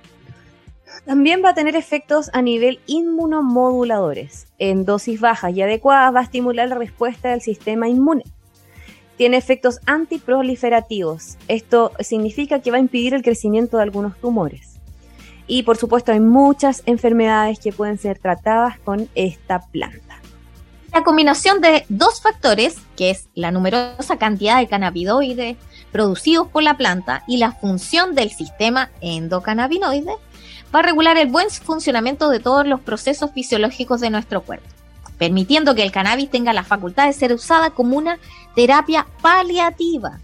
También 1.05 1.43
va 1.45 1.51
a 1.51 1.55
tener 1.55 1.77
efectos 1.77 2.31
a 2.33 2.41
nivel 2.41 2.81
inmunomoduladores. 2.87 4.47
En 4.59 4.85
dosis 4.85 5.21
bajas 5.21 5.55
y 5.55 5.63
adecuadas 5.63 6.15
va 6.15 6.21
a 6.21 6.25
estimular 6.25 6.69
la 6.69 6.77
respuesta 6.77 7.31
del 7.31 7.43
sistema 7.43 7.89
inmune. 7.89 8.25
Tiene 9.17 9.37
efectos 9.37 9.81
antiproliferativos. 9.87 11.37
Esto 11.47 11.93
significa 12.01 12.61
que 12.61 12.71
va 12.71 12.79
a 12.79 12.81
impedir 12.81 13.15
el 13.15 13.23
crecimiento 13.23 13.77
de 13.77 13.85
algunos 13.85 14.17
tumores. 14.19 14.74
Y 15.47 15.63
por 15.63 15.77
supuesto 15.77 16.13
hay 16.13 16.21
muchas 16.21 16.83
enfermedades 16.87 17.59
que 17.59 17.73
pueden 17.73 17.99
ser 17.99 18.19
tratadas 18.19 18.79
con 18.79 19.09
esta 19.15 19.61
planta. 19.61 20.21
La 20.95 21.03
combinación 21.03 21.61
de 21.61 21.85
dos 21.89 22.23
factores, 22.23 22.77
que 22.97 23.11
es 23.11 23.29
la 23.35 23.51
numerosa 23.51 24.17
cantidad 24.17 24.59
de 24.59 24.69
cannabinoides 24.69 25.57
producidos 25.91 26.47
por 26.47 26.63
la 26.63 26.77
planta 26.77 27.25
y 27.27 27.39
la 27.39 27.51
función 27.51 28.15
del 28.15 28.31
sistema 28.31 28.91
endocannabinoide, 29.01 30.15
va 30.73 30.79
a 30.79 30.83
regular 30.83 31.17
el 31.19 31.29
buen 31.29 31.51
funcionamiento 31.51 32.29
de 32.31 32.39
todos 32.39 32.65
los 32.65 32.81
procesos 32.81 33.33
fisiológicos 33.33 34.01
de 34.01 34.11
nuestro 34.11 34.43
cuerpo, 34.43 34.69
permitiendo 35.19 35.75
que 35.75 35.83
el 35.83 35.91
cannabis 35.91 36.31
tenga 36.31 36.53
la 36.53 36.63
facultad 36.63 37.07
de 37.07 37.13
ser 37.13 37.33
usada 37.33 37.71
como 37.71 37.97
una 37.97 38.19
terapia 38.55 39.07
paliativa. 39.21 40.21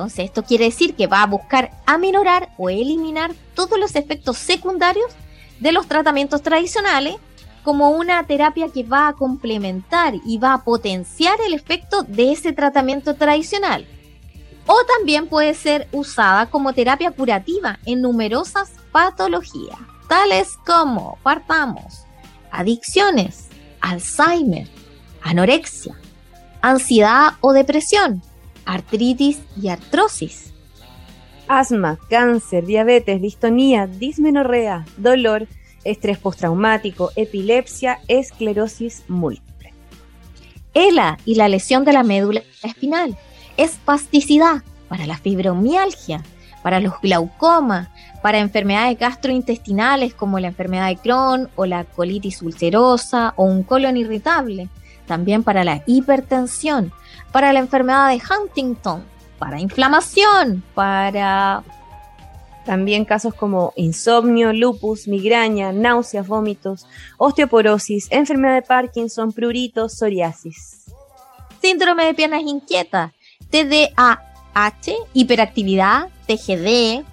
Entonces, 0.00 0.24
esto 0.24 0.42
quiere 0.42 0.64
decir 0.64 0.94
que 0.94 1.06
va 1.06 1.22
a 1.22 1.26
buscar 1.26 1.72
aminorar 1.84 2.54
o 2.56 2.70
eliminar 2.70 3.32
todos 3.54 3.78
los 3.78 3.94
efectos 3.96 4.38
secundarios 4.38 5.12
de 5.58 5.72
los 5.72 5.88
tratamientos 5.88 6.40
tradicionales 6.40 7.16
como 7.62 7.90
una 7.90 8.26
terapia 8.26 8.70
que 8.72 8.82
va 8.82 9.08
a 9.08 9.12
complementar 9.12 10.14
y 10.24 10.38
va 10.38 10.54
a 10.54 10.64
potenciar 10.64 11.38
el 11.46 11.52
efecto 11.52 12.02
de 12.02 12.32
ese 12.32 12.54
tratamiento 12.54 13.14
tradicional. 13.16 13.86
O 14.66 14.74
también 14.96 15.28
puede 15.28 15.52
ser 15.52 15.86
usada 15.92 16.46
como 16.46 16.72
terapia 16.72 17.10
curativa 17.10 17.78
en 17.84 18.00
numerosas 18.00 18.72
patologías, 18.92 19.76
tales 20.08 20.56
como, 20.64 21.18
partamos, 21.22 22.06
adicciones, 22.50 23.48
Alzheimer, 23.82 24.66
anorexia, 25.20 25.94
ansiedad 26.62 27.34
o 27.42 27.52
depresión, 27.52 28.22
artritis 28.64 29.40
y 29.60 29.68
artrosis. 29.68 30.52
Asma, 31.48 31.98
cáncer, 32.08 32.64
diabetes, 32.64 33.20
distonía, 33.20 33.86
dismenorrea, 33.86 34.84
dolor, 34.96 35.48
estrés 35.84 36.18
postraumático, 36.18 37.10
epilepsia, 37.16 37.98
esclerosis 38.08 39.04
múltiple. 39.08 39.72
ELA 40.74 41.18
y 41.24 41.34
la 41.34 41.48
lesión 41.48 41.84
de 41.84 41.92
la 41.92 42.02
médula 42.02 42.42
espinal, 42.62 43.16
espasticidad 43.56 44.62
para 44.88 45.06
la 45.06 45.18
fibromialgia, 45.18 46.22
para 46.62 46.80
los 46.80 47.00
glaucomas, 47.00 47.88
para 48.22 48.38
enfermedades 48.38 48.98
gastrointestinales 48.98 50.14
como 50.14 50.38
la 50.38 50.48
enfermedad 50.48 50.88
de 50.88 50.96
Crohn 50.96 51.48
o 51.56 51.66
la 51.66 51.84
colitis 51.84 52.42
ulcerosa 52.42 53.32
o 53.36 53.44
un 53.44 53.62
colon 53.62 53.96
irritable, 53.96 54.68
también 55.06 55.42
para 55.42 55.64
la 55.64 55.82
hipertensión, 55.86 56.92
para 57.32 57.52
la 57.52 57.60
enfermedad 57.60 58.08
de 58.08 58.20
Huntington, 58.20 59.04
para 59.38 59.60
inflamación, 59.60 60.62
para 60.74 61.62
también 62.64 63.04
casos 63.04 63.34
como 63.34 63.72
insomnio, 63.76 64.52
lupus, 64.52 65.08
migraña, 65.08 65.72
náuseas, 65.72 66.26
vómitos, 66.26 66.86
osteoporosis, 67.16 68.08
enfermedad 68.10 68.54
de 68.54 68.62
Parkinson, 68.62 69.32
pruritos, 69.32 69.94
psoriasis. 69.94 70.84
Síndrome 71.60 72.04
de 72.04 72.14
piernas 72.14 72.42
inquietas, 72.42 73.12
TDAH, 73.50 74.92
hiperactividad, 75.14 76.08
TGD, 76.26 77.04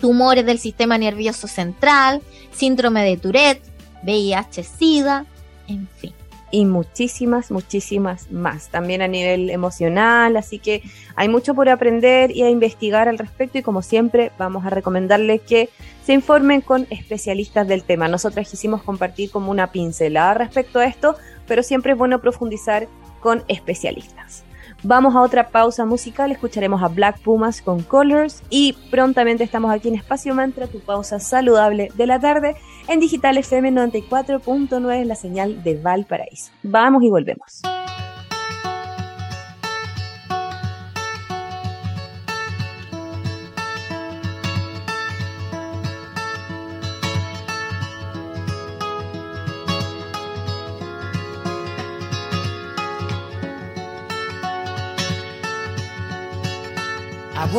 tumores 0.00 0.46
del 0.46 0.58
sistema 0.58 0.96
nervioso 0.96 1.48
central, 1.48 2.22
síndrome 2.52 3.04
de 3.04 3.16
Tourette, 3.16 3.62
VIH, 4.04 4.62
SIDA, 4.62 5.26
en 5.66 5.88
fin. 5.88 6.14
Y 6.50 6.64
muchísimas, 6.64 7.50
muchísimas 7.50 8.30
más, 8.30 8.68
también 8.68 9.02
a 9.02 9.08
nivel 9.08 9.50
emocional, 9.50 10.36
así 10.36 10.58
que 10.58 10.82
hay 11.14 11.28
mucho 11.28 11.54
por 11.54 11.68
aprender 11.68 12.30
y 12.30 12.42
a 12.42 12.48
investigar 12.50 13.06
al 13.06 13.18
respecto 13.18 13.58
y 13.58 13.62
como 13.62 13.82
siempre 13.82 14.32
vamos 14.38 14.64
a 14.64 14.70
recomendarles 14.70 15.42
que 15.42 15.68
se 16.04 16.14
informen 16.14 16.62
con 16.62 16.86
especialistas 16.88 17.68
del 17.68 17.84
tema. 17.84 18.08
Nosotras 18.08 18.48
quisimos 18.48 18.82
compartir 18.82 19.30
como 19.30 19.50
una 19.50 19.72
pincelada 19.72 20.34
respecto 20.34 20.78
a 20.78 20.86
esto, 20.86 21.16
pero 21.46 21.62
siempre 21.62 21.92
es 21.92 21.98
bueno 21.98 22.20
profundizar 22.20 22.88
con 23.20 23.44
especialistas. 23.48 24.44
Vamos 24.84 25.16
a 25.16 25.22
otra 25.22 25.48
pausa 25.48 25.84
musical, 25.84 26.30
escucharemos 26.30 26.82
a 26.84 26.88
Black 26.88 27.18
Pumas 27.20 27.60
con 27.60 27.82
Colors 27.82 28.44
y 28.48 28.74
prontamente 28.92 29.42
estamos 29.42 29.72
aquí 29.72 29.88
en 29.88 29.96
Espacio 29.96 30.36
Mantra, 30.36 30.68
tu 30.68 30.78
pausa 30.78 31.18
saludable 31.18 31.90
de 31.96 32.06
la 32.06 32.20
tarde, 32.20 32.54
en 32.88 33.00
Digital 33.00 33.38
FM 33.38 33.72
94.9 33.72 35.04
la 35.04 35.14
señal 35.14 35.62
de 35.62 35.74
Valparaíso. 35.76 36.50
Vamos 36.62 37.02
y 37.02 37.10
volvemos. 37.10 37.62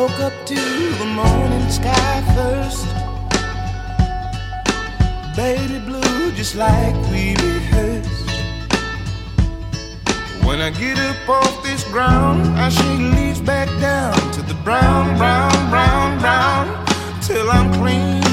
Woke 0.00 0.20
up 0.20 0.32
to 0.46 0.54
the 0.54 1.04
morning 1.04 1.68
sky 1.68 2.22
first. 2.34 2.99
Baby 5.40 5.78
blue, 5.78 6.32
just 6.32 6.54
like 6.54 6.94
we 7.10 7.34
rehearsed. 7.36 8.28
When 10.44 10.60
I 10.60 10.68
get 10.68 10.98
up 10.98 11.28
off 11.30 11.62
this 11.64 11.82
ground, 11.84 12.46
I 12.58 12.68
shake 12.68 13.14
leaves 13.16 13.40
back 13.40 13.68
down 13.80 14.12
to 14.32 14.42
the 14.42 14.52
brown, 14.62 15.16
brown, 15.16 15.70
brown, 15.70 16.18
brown, 16.18 16.66
till 17.22 17.50
I'm 17.50 17.72
clean. 17.72 18.29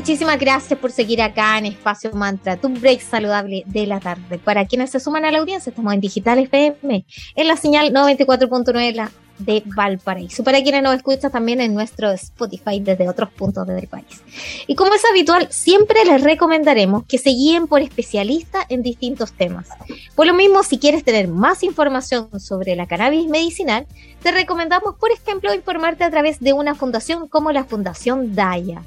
Muchísimas 0.00 0.38
gracias 0.38 0.78
por 0.78 0.90
seguir 0.92 1.20
acá 1.20 1.58
en 1.58 1.66
Espacio 1.66 2.10
Mantra, 2.14 2.56
tu 2.56 2.70
break 2.70 3.02
saludable 3.02 3.64
de 3.66 3.86
la 3.86 4.00
tarde. 4.00 4.38
Para 4.38 4.64
quienes 4.64 4.88
se 4.88 4.98
suman 4.98 5.26
a 5.26 5.30
la 5.30 5.40
audiencia, 5.40 5.68
estamos 5.68 5.92
en 5.92 6.00
Digital 6.00 6.38
FM, 6.38 7.04
en 7.36 7.46
la 7.46 7.54
señal 7.58 7.92
94.9 7.92 8.94
la 8.94 9.12
de 9.36 9.62
Valparaíso. 9.66 10.42
Para 10.42 10.62
quienes 10.62 10.82
nos 10.82 10.94
escuchan 10.94 11.30
también 11.30 11.60
en 11.60 11.74
nuestro 11.74 12.10
Spotify 12.12 12.80
desde 12.80 13.10
otros 13.10 13.28
puntos 13.28 13.66
del 13.66 13.88
país. 13.88 14.22
Y 14.66 14.74
como 14.74 14.94
es 14.94 15.04
habitual, 15.04 15.48
siempre 15.50 16.02
les 16.06 16.24
recomendaremos 16.24 17.04
que 17.04 17.18
se 17.18 17.28
guíen 17.28 17.66
por 17.66 17.82
especialistas 17.82 18.64
en 18.70 18.82
distintos 18.82 19.32
temas. 19.34 19.68
Por 20.14 20.26
lo 20.26 20.32
mismo, 20.32 20.62
si 20.62 20.78
quieres 20.78 21.04
tener 21.04 21.28
más 21.28 21.62
información 21.62 22.40
sobre 22.40 22.74
la 22.74 22.86
cannabis 22.86 23.28
medicinal, 23.28 23.86
te 24.22 24.32
recomendamos, 24.32 24.94
por 24.94 25.12
ejemplo, 25.12 25.52
informarte 25.52 26.04
a 26.04 26.10
través 26.10 26.40
de 26.40 26.54
una 26.54 26.74
fundación 26.74 27.28
como 27.28 27.52
la 27.52 27.64
Fundación 27.64 28.34
Daya. 28.34 28.80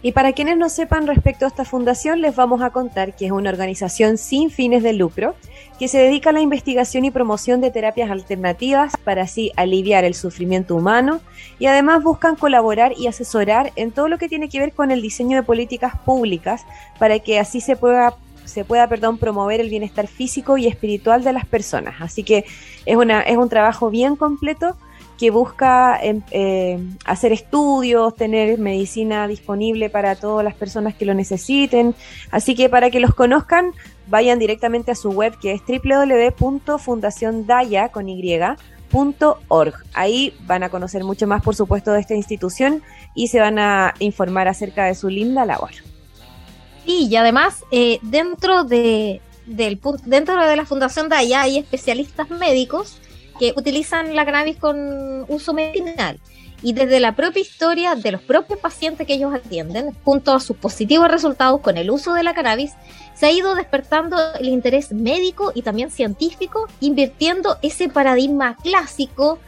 Y 0.00 0.12
para 0.12 0.32
quienes 0.32 0.56
no 0.56 0.68
sepan 0.68 1.06
respecto 1.06 1.44
a 1.44 1.48
esta 1.48 1.64
fundación, 1.64 2.20
les 2.20 2.36
vamos 2.36 2.62
a 2.62 2.70
contar 2.70 3.16
que 3.16 3.26
es 3.26 3.32
una 3.32 3.50
organización 3.50 4.16
sin 4.16 4.50
fines 4.50 4.82
de 4.82 4.92
lucro 4.92 5.34
que 5.78 5.88
se 5.88 5.98
dedica 5.98 6.30
a 6.30 6.32
la 6.32 6.40
investigación 6.40 7.04
y 7.04 7.10
promoción 7.10 7.60
de 7.60 7.70
terapias 7.70 8.10
alternativas 8.10 8.96
para 9.04 9.22
así 9.22 9.52
aliviar 9.56 10.04
el 10.04 10.14
sufrimiento 10.14 10.76
humano 10.76 11.20
y 11.58 11.66
además 11.66 12.02
buscan 12.02 12.36
colaborar 12.36 12.92
y 12.96 13.06
asesorar 13.06 13.72
en 13.76 13.90
todo 13.90 14.08
lo 14.08 14.18
que 14.18 14.28
tiene 14.28 14.48
que 14.48 14.60
ver 14.60 14.72
con 14.72 14.90
el 14.90 15.02
diseño 15.02 15.36
de 15.36 15.42
políticas 15.42 15.96
públicas 16.04 16.64
para 16.98 17.18
que 17.18 17.38
así 17.38 17.60
se 17.60 17.76
pueda 17.76 18.14
se 18.44 18.64
pueda 18.64 18.88
perdón, 18.88 19.18
promover 19.18 19.60
el 19.60 19.68
bienestar 19.68 20.06
físico 20.06 20.56
y 20.56 20.66
espiritual 20.66 21.22
de 21.22 21.34
las 21.34 21.44
personas. 21.44 21.96
Así 22.00 22.24
que 22.24 22.46
es, 22.86 22.96
una, 22.96 23.20
es 23.20 23.36
un 23.36 23.50
trabajo 23.50 23.90
bien 23.90 24.16
completo 24.16 24.74
que 25.18 25.30
busca 25.30 25.98
em, 26.00 26.22
eh, 26.30 26.78
hacer 27.04 27.32
estudios, 27.32 28.14
tener 28.14 28.58
medicina 28.58 29.26
disponible 29.26 29.90
para 29.90 30.14
todas 30.14 30.44
las 30.44 30.54
personas 30.54 30.94
que 30.94 31.04
lo 31.04 31.12
necesiten. 31.12 31.96
Así 32.30 32.54
que 32.54 32.68
para 32.68 32.90
que 32.90 33.00
los 33.00 33.12
conozcan, 33.14 33.72
vayan 34.06 34.38
directamente 34.38 34.92
a 34.92 34.94
su 34.94 35.10
web 35.10 35.36
que 35.40 35.50
es 35.52 35.60
www.fundaciondaya 35.66 37.88
con 37.88 38.08
y.org. 38.08 39.74
Ahí 39.92 40.36
van 40.46 40.62
a 40.62 40.68
conocer 40.68 41.02
mucho 41.02 41.26
más, 41.26 41.42
por 41.42 41.56
supuesto, 41.56 41.90
de 41.92 42.00
esta 42.00 42.14
institución 42.14 42.84
y 43.14 43.28
se 43.28 43.40
van 43.40 43.58
a 43.58 43.94
informar 43.98 44.46
acerca 44.46 44.84
de 44.84 44.94
su 44.94 45.08
linda 45.08 45.44
labor. 45.44 45.70
Y, 46.86 47.08
y 47.10 47.16
además, 47.16 47.64
eh, 47.72 47.98
dentro 48.02 48.62
de 48.64 49.20
del 49.46 49.80
dentro 50.04 50.46
de 50.46 50.56
la 50.56 50.66
Fundación 50.66 51.08
Daya 51.08 51.40
hay 51.40 51.56
especialistas 51.56 52.28
médicos 52.28 52.98
que 53.38 53.52
utilizan 53.56 54.14
la 54.14 54.24
cannabis 54.24 54.56
con 54.56 55.24
uso 55.28 55.54
medicinal. 55.54 56.18
Y 56.60 56.72
desde 56.72 56.98
la 56.98 57.14
propia 57.14 57.40
historia 57.40 57.94
de 57.94 58.10
los 58.10 58.20
propios 58.20 58.58
pacientes 58.58 59.06
que 59.06 59.14
ellos 59.14 59.32
atienden, 59.32 59.94
junto 60.04 60.32
a 60.32 60.40
sus 60.40 60.56
positivos 60.56 61.08
resultados 61.08 61.60
con 61.60 61.76
el 61.76 61.90
uso 61.90 62.14
de 62.14 62.24
la 62.24 62.34
cannabis, 62.34 62.72
se 63.14 63.26
ha 63.26 63.32
ido 63.32 63.54
despertando 63.54 64.16
el 64.40 64.48
interés 64.48 64.92
médico 64.92 65.52
y 65.54 65.62
también 65.62 65.90
científico, 65.90 66.66
invirtiendo 66.80 67.58
ese 67.62 67.88
paradigma 67.88 68.56
clásico 68.56 69.38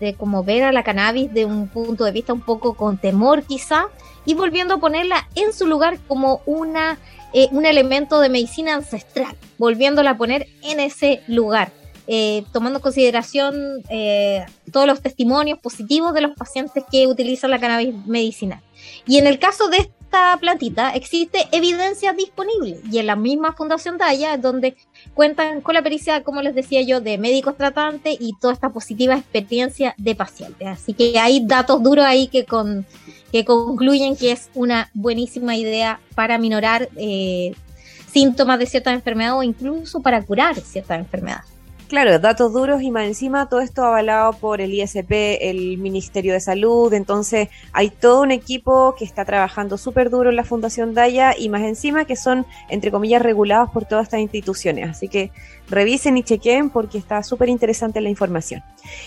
de 0.00 0.14
como 0.14 0.44
ver 0.44 0.62
a 0.62 0.72
la 0.72 0.84
cannabis 0.84 1.32
de 1.32 1.44
un 1.44 1.68
punto 1.68 2.04
de 2.04 2.12
vista 2.12 2.32
un 2.32 2.40
poco 2.40 2.74
con 2.74 2.98
temor 2.98 3.42
quizá, 3.42 3.86
y 4.24 4.34
volviendo 4.34 4.74
a 4.74 4.78
ponerla 4.78 5.26
en 5.34 5.52
su 5.52 5.66
lugar 5.66 5.98
como 6.06 6.42
una, 6.44 6.98
eh, 7.32 7.48
un 7.50 7.64
elemento 7.64 8.20
de 8.20 8.28
medicina 8.28 8.74
ancestral, 8.74 9.34
volviéndola 9.56 10.10
a 10.10 10.16
poner 10.18 10.46
en 10.62 10.80
ese 10.80 11.22
lugar, 11.26 11.72
eh, 12.10 12.44
tomando 12.52 12.78
en 12.78 12.82
consideración 12.82 13.82
eh, 13.90 14.46
todos 14.72 14.86
los 14.86 15.02
testimonios 15.02 15.58
positivos 15.58 16.14
de 16.14 16.22
los 16.22 16.34
pacientes 16.34 16.82
que 16.90 17.06
utilizan 17.06 17.50
la 17.50 17.60
cannabis 17.60 17.94
medicinal. 18.06 18.62
Y 19.06 19.18
en 19.18 19.26
el 19.26 19.38
caso 19.38 19.68
de 19.68 19.76
esta 19.76 20.38
plantita 20.40 20.94
existe 20.94 21.46
evidencia 21.52 22.14
disponible 22.14 22.80
y 22.90 22.96
en 22.96 23.06
la 23.06 23.14
misma 23.14 23.52
Fundación 23.52 23.98
Daya 23.98 24.38
donde 24.38 24.74
cuentan 25.12 25.60
con 25.60 25.74
la 25.74 25.82
pericia, 25.82 26.24
como 26.24 26.40
les 26.40 26.54
decía 26.54 26.80
yo, 26.80 27.02
de 27.02 27.18
médicos 27.18 27.58
tratantes 27.58 28.16
y 28.18 28.32
toda 28.40 28.54
esta 28.54 28.70
positiva 28.70 29.14
experiencia 29.14 29.94
de 29.98 30.14
pacientes. 30.14 30.66
Así 30.66 30.94
que 30.94 31.18
hay 31.18 31.44
datos 31.44 31.82
duros 31.82 32.06
ahí 32.06 32.28
que, 32.28 32.46
con, 32.46 32.86
que 33.30 33.44
concluyen 33.44 34.16
que 34.16 34.32
es 34.32 34.48
una 34.54 34.90
buenísima 34.94 35.56
idea 35.56 36.00
para 36.14 36.38
minorar 36.38 36.88
eh, 36.96 37.54
síntomas 38.10 38.58
de 38.58 38.64
ciertas 38.64 38.94
enfermedades 38.94 39.38
o 39.38 39.42
incluso 39.42 40.00
para 40.00 40.22
curar 40.22 40.56
ciertas 40.58 41.00
enfermedades. 41.00 41.57
Claro, 41.88 42.18
datos 42.18 42.52
duros 42.52 42.82
y 42.82 42.90
más 42.90 43.04
encima 43.04 43.48
todo 43.48 43.60
esto 43.60 43.82
avalado 43.82 44.34
por 44.34 44.60
el 44.60 44.74
ISP, 44.74 45.38
el 45.40 45.78
Ministerio 45.78 46.34
de 46.34 46.40
Salud, 46.40 46.92
entonces 46.92 47.48
hay 47.72 47.88
todo 47.88 48.20
un 48.20 48.30
equipo 48.30 48.94
que 48.94 49.06
está 49.06 49.24
trabajando 49.24 49.78
súper 49.78 50.10
duro 50.10 50.28
en 50.28 50.36
la 50.36 50.44
Fundación 50.44 50.92
Daya 50.92 51.34
y 51.34 51.48
más 51.48 51.62
encima 51.62 52.04
que 52.04 52.14
son, 52.14 52.44
entre 52.68 52.90
comillas, 52.90 53.22
regulados 53.22 53.70
por 53.70 53.86
todas 53.86 54.04
estas 54.04 54.20
instituciones. 54.20 54.90
Así 54.90 55.08
que 55.08 55.30
revisen 55.70 56.18
y 56.18 56.22
chequen 56.22 56.68
porque 56.68 56.98
está 56.98 57.22
súper 57.22 57.48
interesante 57.48 58.02
la 58.02 58.10
información. 58.10 58.62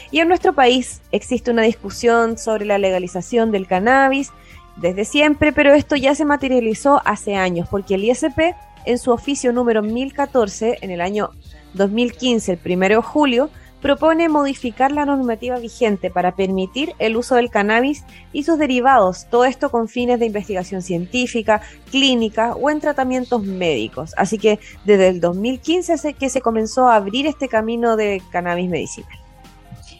Y 0.09 0.17
en 0.17 0.27
nuestro 0.27 0.53
país 0.53 1.01
existe 1.11 1.51
una 1.51 1.61
discusión 1.61 2.39
sobre 2.39 2.65
la 2.65 2.79
legalización 2.79 3.51
del 3.51 3.67
cannabis 3.67 4.31
desde 4.77 5.05
siempre, 5.05 5.53
pero 5.53 5.75
esto 5.75 5.95
ya 5.95 6.15
se 6.15 6.25
materializó 6.25 6.99
hace 7.05 7.35
años 7.35 7.67
porque 7.69 7.93
el 7.93 8.05
ISP 8.05 8.55
en 8.85 8.97
su 8.97 9.11
oficio 9.11 9.53
número 9.53 9.83
1014 9.83 10.79
en 10.81 10.89
el 10.89 11.01
año 11.01 11.29
2015, 11.73 12.53
el 12.53 12.59
1 12.63 12.87
de 12.87 12.95
julio, 12.97 13.49
propone 13.81 14.29
modificar 14.29 14.91
la 14.91 15.05
normativa 15.05 15.57
vigente 15.57 16.11
para 16.11 16.35
permitir 16.35 16.93
el 16.99 17.17
uso 17.17 17.35
del 17.35 17.49
cannabis 17.49 18.03
y 18.31 18.43
sus 18.43 18.59
derivados, 18.59 19.27
todo 19.29 19.45
esto 19.45 19.71
con 19.71 19.87
fines 19.87 20.19
de 20.19 20.27
investigación 20.27 20.81
científica, 20.81 21.61
clínica 21.89 22.53
o 22.53 22.69
en 22.69 22.79
tratamientos 22.79 23.43
médicos. 23.43 24.13
Así 24.17 24.37
que 24.37 24.59
desde 24.85 25.07
el 25.09 25.19
2015 25.19 25.93
es 25.93 26.15
que 26.15 26.29
se 26.29 26.41
comenzó 26.41 26.87
a 26.87 26.95
abrir 26.95 27.25
este 27.25 27.47
camino 27.47 27.95
de 27.95 28.21
cannabis 28.31 28.69
medicinal. 28.69 29.17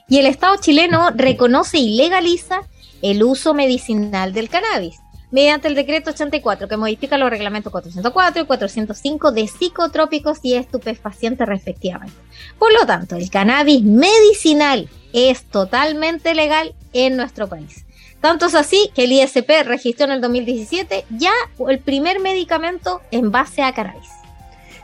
Y 0.07 0.19
el 0.19 0.27
Estado 0.27 0.57
chileno 0.57 1.09
reconoce 1.15 1.79
y 1.79 1.95
legaliza 1.95 2.61
el 3.01 3.23
uso 3.23 3.53
medicinal 3.53 4.33
del 4.33 4.49
cannabis 4.49 5.00
mediante 5.31 5.67
el 5.67 5.75
decreto 5.75 6.11
84 6.11 6.67
que 6.67 6.77
modifica 6.77 7.17
los 7.17 7.29
reglamentos 7.29 7.71
404 7.71 8.43
y 8.43 8.45
405 8.45 9.31
de 9.31 9.47
psicotrópicos 9.47 10.39
y 10.43 10.55
estupefacientes 10.55 11.47
respectivamente. 11.47 12.15
Por 12.59 12.73
lo 12.73 12.85
tanto, 12.85 13.15
el 13.15 13.29
cannabis 13.29 13.83
medicinal 13.83 14.89
es 15.13 15.43
totalmente 15.45 16.35
legal 16.35 16.75
en 16.93 17.17
nuestro 17.17 17.47
país. 17.47 17.85
Tanto 18.19 18.45
es 18.45 18.55
así 18.55 18.91
que 18.93 19.05
el 19.05 19.13
ISP 19.13 19.49
registró 19.65 20.05
en 20.05 20.11
el 20.11 20.21
2017 20.21 21.05
ya 21.17 21.33
el 21.67 21.79
primer 21.79 22.19
medicamento 22.19 23.01
en 23.09 23.31
base 23.31 23.63
a 23.63 23.73
cannabis. 23.73 24.09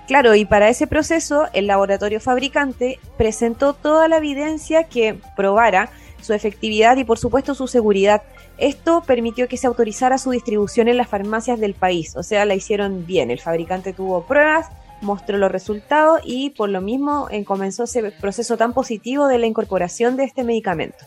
Claro, 0.08 0.34
y 0.36 0.46
para 0.46 0.70
ese 0.70 0.88
proceso 0.88 1.48
el 1.54 1.68
laboratorio 1.68 2.20
fabricante 2.20 3.00
presentó 3.18 3.74
toda 3.74 4.08
la 4.08 4.18
evidencia 4.18 4.86
que 4.86 5.20
probara 5.36 5.92
su 6.22 6.34
efectividad 6.34 6.98
y 6.98 7.04
por 7.04 7.20
supuesto 7.20 7.54
su 7.54 7.68
seguridad. 7.68 8.24
Esto 8.58 9.04
permitió 9.06 9.48
que 9.48 9.58
se 9.58 9.68
autorizara 9.68 10.18
su 10.18 10.32
distribución 10.32 10.88
en 10.88 10.98
las 10.98 11.08
farmacias 11.08 11.60
del 11.60 11.74
país, 11.74 12.16
o 12.16 12.24
sea, 12.24 12.46
la 12.46 12.56
hicieron 12.56 13.06
bien. 13.06 13.30
El 13.30 13.40
fabricante 13.40 13.94
tuvo 13.94 14.26
pruebas, 14.26 14.68
mostró 15.02 15.38
los 15.38 15.52
resultados 15.52 16.22
y 16.24 16.52
por 16.52 16.70
lo 16.70 16.82
mismo 16.82 17.28
eh, 17.30 17.44
comenzó 17.46 17.84
ese 17.84 18.12
proceso 18.12 18.58
tan 18.58 18.74
positivo 18.74 19.28
de 19.28 19.38
la 19.38 19.46
incorporación 19.46 20.16
de 20.18 20.24
este 20.24 20.44
medicamento. 20.44 21.06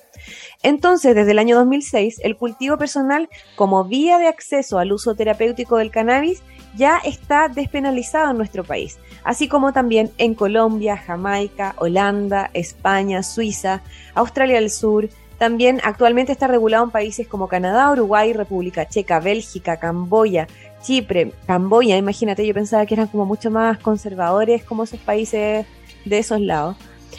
Entonces, 0.62 1.14
desde 1.14 1.32
el 1.32 1.38
año 1.38 1.56
2006, 1.56 2.20
el 2.22 2.36
cultivo 2.36 2.76
personal 2.76 3.28
como 3.56 3.84
vía 3.84 4.18
de 4.18 4.28
acceso 4.28 4.78
al 4.78 4.92
uso 4.92 5.14
terapéutico 5.14 5.76
del 5.76 5.90
cannabis 5.90 6.42
ya 6.76 6.98
está 6.98 7.48
despenalizado 7.48 8.30
en 8.30 8.36
nuestro 8.36 8.62
país, 8.62 8.98
así 9.24 9.48
como 9.48 9.72
también 9.72 10.10
en 10.18 10.34
Colombia, 10.34 10.96
Jamaica, 10.96 11.74
Holanda, 11.78 12.50
España, 12.54 13.22
Suiza, 13.22 13.82
Australia 14.14 14.56
del 14.56 14.70
Sur. 14.70 15.08
También 15.40 15.80
actualmente 15.84 16.32
está 16.32 16.48
regulado 16.48 16.84
en 16.84 16.90
países 16.90 17.26
como 17.26 17.48
Canadá, 17.48 17.90
Uruguay, 17.90 18.34
República 18.34 18.86
Checa, 18.86 19.20
Bélgica, 19.20 19.78
Camboya, 19.78 20.46
Chipre, 20.82 21.32
Camboya, 21.46 21.96
imagínate, 21.96 22.46
yo 22.46 22.52
pensaba 22.52 22.84
que 22.84 22.92
eran 22.92 23.06
como 23.06 23.24
mucho 23.24 23.50
más 23.50 23.78
conservadores 23.78 24.62
como 24.64 24.84
esos 24.84 25.00
países 25.00 25.64
de 26.04 26.18
esos 26.18 26.42
lados. 26.42 26.76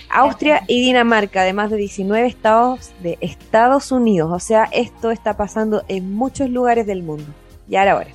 Austria 0.08 0.62
y 0.68 0.82
Dinamarca, 0.82 1.42
además 1.42 1.72
de 1.72 1.78
19 1.78 2.28
estados 2.28 2.92
de 3.02 3.18
Estados 3.22 3.92
Unidos. 3.92 4.32
O 4.32 4.40
sea, 4.40 4.70
esto 4.72 5.10
está 5.10 5.36
pasando 5.36 5.84
en 5.88 6.14
muchos 6.14 6.48
lugares 6.48 6.86
del 6.86 7.02
mundo. 7.02 7.26
Y 7.68 7.76
ahora. 7.76 8.12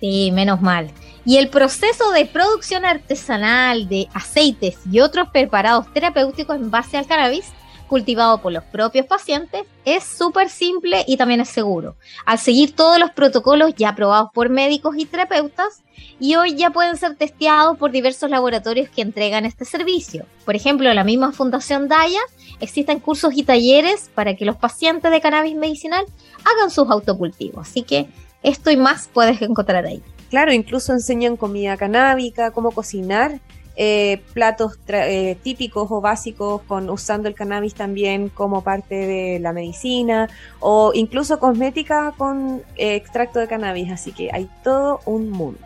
Sí, 0.00 0.32
menos 0.32 0.60
mal. 0.60 0.90
Y 1.24 1.36
el 1.36 1.50
proceso 1.50 2.10
de 2.10 2.26
producción 2.26 2.84
artesanal 2.84 3.88
de 3.88 4.08
aceites 4.12 4.76
y 4.90 4.98
otros 4.98 5.28
preparados 5.28 5.92
terapéuticos 5.92 6.56
en 6.56 6.72
base 6.72 6.96
al 6.96 7.06
cannabis, 7.06 7.52
cultivado 7.84 8.40
por 8.40 8.52
los 8.52 8.64
propios 8.64 9.06
pacientes, 9.06 9.64
es 9.84 10.04
súper 10.04 10.48
simple 10.48 11.04
y 11.06 11.16
también 11.16 11.40
es 11.40 11.48
seguro. 11.48 11.96
Al 12.26 12.38
seguir 12.38 12.74
todos 12.74 12.98
los 12.98 13.10
protocolos 13.10 13.74
ya 13.76 13.90
aprobados 13.90 14.30
por 14.32 14.48
médicos 14.48 14.94
y 14.98 15.06
terapeutas, 15.06 15.82
y 16.20 16.36
hoy 16.36 16.54
ya 16.54 16.70
pueden 16.70 16.96
ser 16.96 17.16
testeados 17.16 17.76
por 17.78 17.90
diversos 17.90 18.30
laboratorios 18.30 18.88
que 18.88 19.02
entregan 19.02 19.44
este 19.44 19.64
servicio. 19.64 20.26
Por 20.44 20.56
ejemplo, 20.56 20.88
en 20.88 20.96
la 20.96 21.04
misma 21.04 21.32
Fundación 21.32 21.88
Daya 21.88 22.20
existen 22.60 23.00
cursos 23.00 23.32
y 23.34 23.42
talleres 23.42 24.10
para 24.14 24.36
que 24.36 24.44
los 24.44 24.56
pacientes 24.56 25.10
de 25.10 25.20
cannabis 25.20 25.56
medicinal 25.56 26.04
hagan 26.44 26.70
sus 26.70 26.88
autocultivos. 26.90 27.68
Así 27.68 27.82
que 27.82 28.08
esto 28.42 28.70
y 28.70 28.76
más 28.76 29.08
puedes 29.12 29.40
encontrar 29.42 29.86
ahí. 29.86 30.02
Claro, 30.30 30.52
incluso 30.52 30.92
enseñan 30.92 31.36
comida 31.36 31.76
canábica, 31.76 32.50
cómo 32.50 32.70
cocinar, 32.70 33.40
eh, 33.76 34.22
platos 34.32 34.78
eh, 34.86 35.36
típicos 35.42 35.90
o 35.90 36.00
básicos 36.00 36.62
con 36.62 36.88
usando 36.90 37.28
el 37.28 37.34
cannabis 37.34 37.74
también 37.74 38.28
como 38.28 38.62
parte 38.62 38.94
de 38.94 39.40
la 39.40 39.52
medicina 39.52 40.28
o 40.60 40.92
incluso 40.94 41.40
cosmética 41.40 42.14
con 42.16 42.62
eh, 42.76 42.94
extracto 42.94 43.40
de 43.40 43.48
cannabis. 43.48 43.90
Así 43.90 44.12
que 44.12 44.30
hay 44.32 44.48
todo 44.62 45.00
un 45.06 45.30
mundo. 45.30 45.60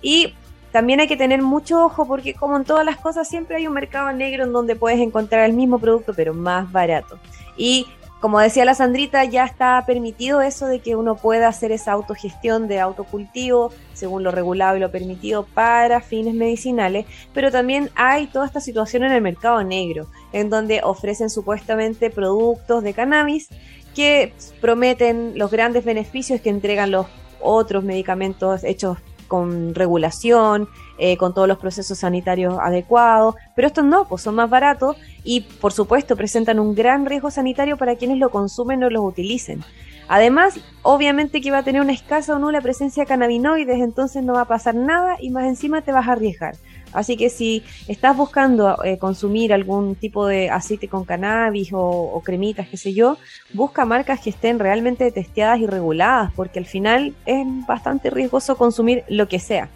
Y 0.00 0.34
también 0.72 1.00
hay 1.00 1.08
que 1.08 1.16
tener 1.16 1.42
mucho 1.42 1.84
ojo 1.84 2.06
porque 2.06 2.34
como 2.34 2.56
en 2.56 2.64
todas 2.64 2.84
las 2.84 2.96
cosas 2.96 3.28
siempre 3.28 3.56
hay 3.56 3.66
un 3.66 3.74
mercado 3.74 4.12
negro 4.12 4.44
en 4.44 4.52
donde 4.52 4.76
puedes 4.76 5.00
encontrar 5.00 5.44
el 5.44 5.52
mismo 5.52 5.78
producto 5.78 6.14
pero 6.14 6.34
más 6.34 6.70
barato. 6.72 7.18
Y 7.56 7.86
como 8.20 8.40
decía 8.40 8.64
la 8.64 8.74
Sandrita, 8.74 9.24
ya 9.24 9.44
está 9.44 9.84
permitido 9.86 10.40
eso 10.42 10.66
de 10.66 10.80
que 10.80 10.96
uno 10.96 11.14
pueda 11.14 11.46
hacer 11.46 11.70
esa 11.70 11.92
autogestión 11.92 12.66
de 12.66 12.80
autocultivo, 12.80 13.70
según 13.94 14.24
lo 14.24 14.32
regulado 14.32 14.76
y 14.76 14.80
lo 14.80 14.90
permitido, 14.90 15.46
para 15.54 16.00
fines 16.00 16.34
medicinales, 16.34 17.06
pero 17.32 17.52
también 17.52 17.90
hay 17.94 18.26
toda 18.26 18.46
esta 18.46 18.60
situación 18.60 19.04
en 19.04 19.12
el 19.12 19.22
mercado 19.22 19.62
negro, 19.62 20.08
en 20.32 20.50
donde 20.50 20.80
ofrecen 20.82 21.30
supuestamente 21.30 22.10
productos 22.10 22.82
de 22.82 22.92
cannabis 22.92 23.48
que 23.94 24.32
prometen 24.60 25.38
los 25.38 25.50
grandes 25.50 25.84
beneficios 25.84 26.40
que 26.40 26.50
entregan 26.50 26.90
los 26.90 27.06
otros 27.40 27.84
medicamentos 27.84 28.64
hechos 28.64 28.98
con 29.28 29.74
regulación, 29.74 30.68
eh, 30.98 31.16
con 31.16 31.34
todos 31.34 31.46
los 31.46 31.58
procesos 31.58 31.98
sanitarios 31.98 32.58
adecuados, 32.60 33.36
pero 33.54 33.68
estos 33.68 33.84
no, 33.84 34.08
pues 34.08 34.22
son 34.22 34.34
más 34.34 34.50
baratos 34.50 34.96
y 35.22 35.42
por 35.42 35.72
supuesto 35.72 36.16
presentan 36.16 36.58
un 36.58 36.74
gran 36.74 37.06
riesgo 37.06 37.30
sanitario 37.30 37.76
para 37.76 37.94
quienes 37.96 38.18
lo 38.18 38.30
consumen 38.30 38.82
o 38.82 38.90
los 38.90 39.04
utilicen. 39.04 39.62
Además, 40.08 40.58
obviamente 40.82 41.42
que 41.42 41.50
va 41.50 41.58
a 41.58 41.62
tener 41.62 41.82
una 41.82 41.92
escasa 41.92 42.34
o 42.34 42.38
nula 42.38 42.62
presencia 42.62 43.02
de 43.02 43.06
cannabinoides, 43.06 43.78
entonces 43.80 44.24
no 44.24 44.32
va 44.32 44.42
a 44.42 44.48
pasar 44.48 44.74
nada 44.74 45.16
y 45.20 45.30
más 45.30 45.44
encima 45.44 45.82
te 45.82 45.92
vas 45.92 46.08
a 46.08 46.12
arriesgar. 46.12 46.56
Así 46.92 47.16
que 47.16 47.30
si 47.30 47.62
estás 47.86 48.16
buscando 48.16 48.82
eh, 48.84 48.98
consumir 48.98 49.52
algún 49.52 49.94
tipo 49.94 50.26
de 50.26 50.50
aceite 50.50 50.88
con 50.88 51.04
cannabis 51.04 51.70
o, 51.72 52.20
cremitas, 52.24 52.68
qué 52.68 52.76
sé 52.76 52.94
yo, 52.94 53.18
busca 53.52 53.84
marcas 53.84 54.20
que 54.20 54.30
estén 54.30 54.58
realmente 54.58 55.10
testeadas 55.12 55.60
y 55.60 55.66
reguladas, 55.66 56.32
porque 56.34 56.58
al 56.58 56.66
final 56.66 57.14
es 57.26 57.46
bastante 57.66 58.10
riesgoso 58.10 58.56
consumir 58.56 59.04
lo 59.08 59.28
que 59.28 59.38
sea. 59.38 59.68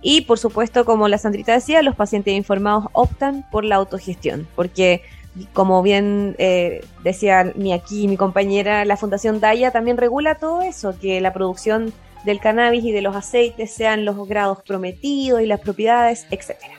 Y 0.00 0.22
por 0.22 0.38
supuesto, 0.38 0.84
como 0.84 1.08
la 1.08 1.18
Sandrita 1.18 1.52
decía, 1.52 1.82
los 1.82 1.94
pacientes 1.94 2.34
informados 2.34 2.86
optan 2.92 3.44
por 3.50 3.64
la 3.64 3.76
autogestión, 3.76 4.48
porque 4.56 5.02
como 5.52 5.82
bien 5.82 6.34
eh, 6.38 6.84
decía 7.04 7.52
mi 7.56 7.72
aquí 7.72 8.06
mi 8.06 8.16
compañera, 8.16 8.84
la 8.84 8.96
Fundación 8.96 9.40
Daya 9.40 9.70
también 9.70 9.96
regula 9.96 10.34
todo 10.34 10.62
eso, 10.62 10.94
que 11.00 11.20
la 11.20 11.32
producción 11.32 11.92
del 12.24 12.40
cannabis 12.40 12.84
y 12.84 12.92
de 12.92 13.02
los 13.02 13.16
aceites 13.16 13.72
sean 13.72 14.04
los 14.04 14.28
grados 14.28 14.58
prometidos 14.62 15.40
y 15.40 15.46
las 15.46 15.60
propiedades, 15.60 16.26
etcétera. 16.30 16.74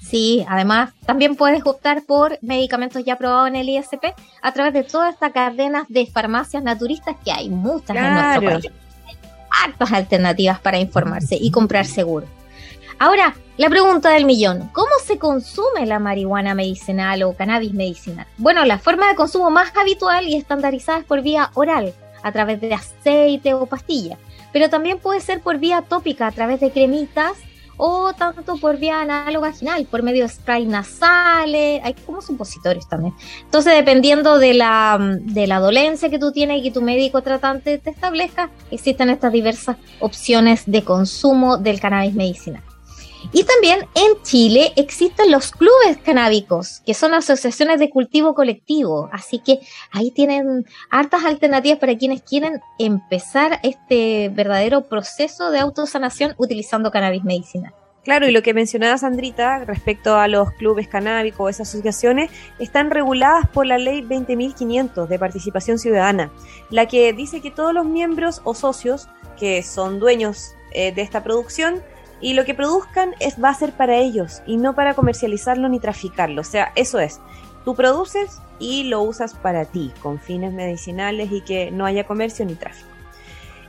Sí, 0.00 0.44
además 0.46 0.90
también 1.06 1.36
puedes 1.36 1.64
optar 1.64 2.02
por 2.04 2.38
medicamentos 2.42 3.02
ya 3.02 3.14
aprobados 3.14 3.48
en 3.48 3.56
el 3.56 3.68
ISP 3.68 4.14
a 4.42 4.52
través 4.52 4.74
de 4.74 4.84
todas 4.84 5.14
estas 5.14 5.32
cadenas 5.32 5.86
de 5.88 6.06
farmacias 6.06 6.62
naturistas 6.62 7.16
que 7.24 7.32
hay 7.32 7.48
muchas 7.48 7.96
en 7.96 8.14
nuestro 8.14 8.42
país. 8.42 8.70
Hartas 9.64 9.92
alternativas 9.92 10.60
para 10.60 10.78
informarse 10.78 11.38
y 11.40 11.50
comprar 11.50 11.86
seguro. 11.86 12.26
Ahora, 12.98 13.34
la 13.56 13.70
pregunta 13.70 14.10
del 14.10 14.26
millón, 14.26 14.70
¿cómo 14.72 14.90
se 15.04 15.18
consume 15.18 15.86
la 15.86 15.98
marihuana 15.98 16.54
medicinal 16.54 17.22
o 17.22 17.34
cannabis 17.34 17.72
medicinal? 17.72 18.26
Bueno, 18.36 18.64
la 18.64 18.78
forma 18.78 19.08
de 19.08 19.14
consumo 19.14 19.50
más 19.50 19.74
habitual 19.76 20.28
y 20.28 20.36
estandarizada 20.36 20.98
es 20.98 21.04
por 21.04 21.22
vía 21.22 21.50
oral, 21.54 21.94
a 22.22 22.32
través 22.32 22.60
de 22.60 22.74
aceite 22.74 23.54
o 23.54 23.66
pastilla, 23.66 24.18
pero 24.52 24.68
también 24.70 24.98
puede 24.98 25.20
ser 25.20 25.40
por 25.40 25.58
vía 25.58 25.82
tópica, 25.82 26.26
a 26.26 26.32
través 26.32 26.60
de 26.60 26.70
cremitas 26.70 27.38
o 27.76 28.12
tanto 28.12 28.56
por 28.58 28.78
vía 28.78 29.00
anal 29.00 29.34
o 29.36 29.40
vaginal, 29.40 29.86
por 29.86 30.02
medio 30.02 30.22
de 30.22 30.28
spray 30.28 30.66
nasales, 30.66 31.80
hay 31.82 31.94
como 32.06 32.22
supositorios 32.22 32.88
también. 32.88 33.14
Entonces, 33.42 33.74
dependiendo 33.74 34.38
de 34.38 34.54
la, 34.54 34.98
de 35.20 35.46
la 35.46 35.58
dolencia 35.58 36.10
que 36.10 36.18
tú 36.18 36.32
tienes 36.32 36.60
y 36.60 36.62
que 36.62 36.70
tu 36.70 36.82
médico 36.82 37.22
tratante 37.22 37.78
te 37.78 37.90
establezca, 37.90 38.50
existen 38.70 39.10
estas 39.10 39.32
diversas 39.32 39.76
opciones 40.00 40.62
de 40.66 40.84
consumo 40.84 41.56
del 41.56 41.80
cannabis 41.80 42.14
medicinal. 42.14 42.62
Y 43.32 43.44
también 43.44 43.86
en 43.94 44.22
Chile 44.22 44.72
existen 44.76 45.30
los 45.30 45.52
clubes 45.52 45.98
canábicos, 46.04 46.82
que 46.84 46.94
son 46.94 47.14
asociaciones 47.14 47.78
de 47.78 47.90
cultivo 47.90 48.34
colectivo. 48.34 49.08
Así 49.12 49.38
que 49.38 49.60
ahí 49.90 50.10
tienen 50.10 50.66
hartas 50.90 51.24
alternativas 51.24 51.78
para 51.78 51.96
quienes 51.96 52.22
quieren 52.22 52.60
empezar 52.78 53.60
este 53.62 54.30
verdadero 54.30 54.88
proceso 54.88 55.50
de 55.50 55.60
autosanación 55.60 56.34
utilizando 56.38 56.90
cannabis 56.90 57.24
medicinal. 57.24 57.74
Claro, 58.04 58.26
y 58.26 58.32
lo 58.32 58.42
que 58.42 58.52
mencionaba 58.52 58.98
Sandrita 58.98 59.64
respecto 59.64 60.16
a 60.16 60.26
los 60.26 60.50
clubes 60.52 60.88
canábicos 60.88 61.50
esas 61.50 61.68
asociaciones, 61.68 62.30
están 62.58 62.90
reguladas 62.90 63.48
por 63.48 63.64
la 63.64 63.78
ley 63.78 64.02
20.500 64.02 65.06
de 65.06 65.18
participación 65.20 65.78
ciudadana, 65.78 66.32
la 66.70 66.86
que 66.86 67.12
dice 67.12 67.40
que 67.40 67.52
todos 67.52 67.72
los 67.72 67.86
miembros 67.86 68.40
o 68.42 68.54
socios 68.54 69.08
que 69.38 69.62
son 69.62 70.00
dueños 70.00 70.54
eh, 70.72 70.92
de 70.92 71.02
esta 71.02 71.22
producción 71.22 71.80
y 72.22 72.34
lo 72.34 72.44
que 72.44 72.54
produzcan 72.54 73.14
es, 73.18 73.42
va 73.42 73.50
a 73.50 73.54
ser 73.54 73.72
para 73.72 73.96
ellos 73.96 74.42
y 74.46 74.56
no 74.56 74.74
para 74.74 74.94
comercializarlo 74.94 75.68
ni 75.68 75.80
traficarlo. 75.80 76.40
O 76.40 76.44
sea, 76.44 76.72
eso 76.76 77.00
es. 77.00 77.20
Tú 77.64 77.74
produces 77.74 78.40
y 78.58 78.84
lo 78.84 79.02
usas 79.02 79.34
para 79.34 79.64
ti, 79.64 79.92
con 80.00 80.20
fines 80.20 80.52
medicinales 80.52 81.30
y 81.32 81.42
que 81.42 81.70
no 81.72 81.84
haya 81.84 82.04
comercio 82.04 82.46
ni 82.46 82.54
tráfico. 82.54 82.88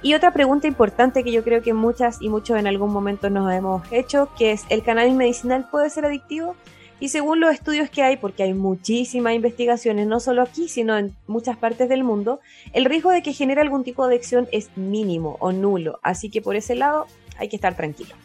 Y 0.04 0.13
otra 0.13 0.32
pregunta 0.32 0.68
importante 0.68 1.24
que 1.24 1.32
yo 1.32 1.44
creo 1.44 1.62
que 1.62 1.74
muchas 1.74 2.22
y 2.22 2.30
muchos 2.30 2.60
en 2.60 2.68
algún 2.68 2.92
momento 2.92 3.30
nos 3.30 3.52
hemos 3.52 3.89
hecho, 3.92 4.30
que 4.38 4.52
es, 4.52 4.66
¿el 4.70 4.84
cannabis 4.84 5.16
medicinal 5.16 5.68
puede 5.72 5.89
ser 5.89 6.06
adictivo? 6.06 6.56
Y 7.00 7.10
según 7.10 7.39
los 7.39 7.54
estudios 7.54 7.89
que 7.89 8.04
hay, 8.04 8.18
porque 8.18 8.44
hay 8.44 8.54
muchísimas 8.54 9.34
investigaciones, 9.34 10.06
no 10.06 10.20
solo 10.20 10.42
aquí, 10.42 10.68
sino 10.68 10.98
en 10.98 11.16
muchas 11.26 11.58
partes 11.58 11.89
del 11.89 12.04
mundo, 12.04 12.39
el 12.74 12.86
riesgo 12.86 13.12
de 13.12 13.24
que 13.24 13.34
genere 13.34 13.62
algún 13.62 13.84
tipo 13.84 14.06
de 14.06 14.16
adicción 14.16 14.48
es 14.52 14.70
mínimo 14.78 15.38
o 15.39 15.52
nulo. 15.52 16.00
Así 16.04 16.30
que 16.30 16.42
por 16.42 16.56
ese 16.56 16.76
lado 16.76 17.08
hay 17.38 17.50
que 17.50 17.56
estar 17.56 17.76
tranquilo. 17.76 18.16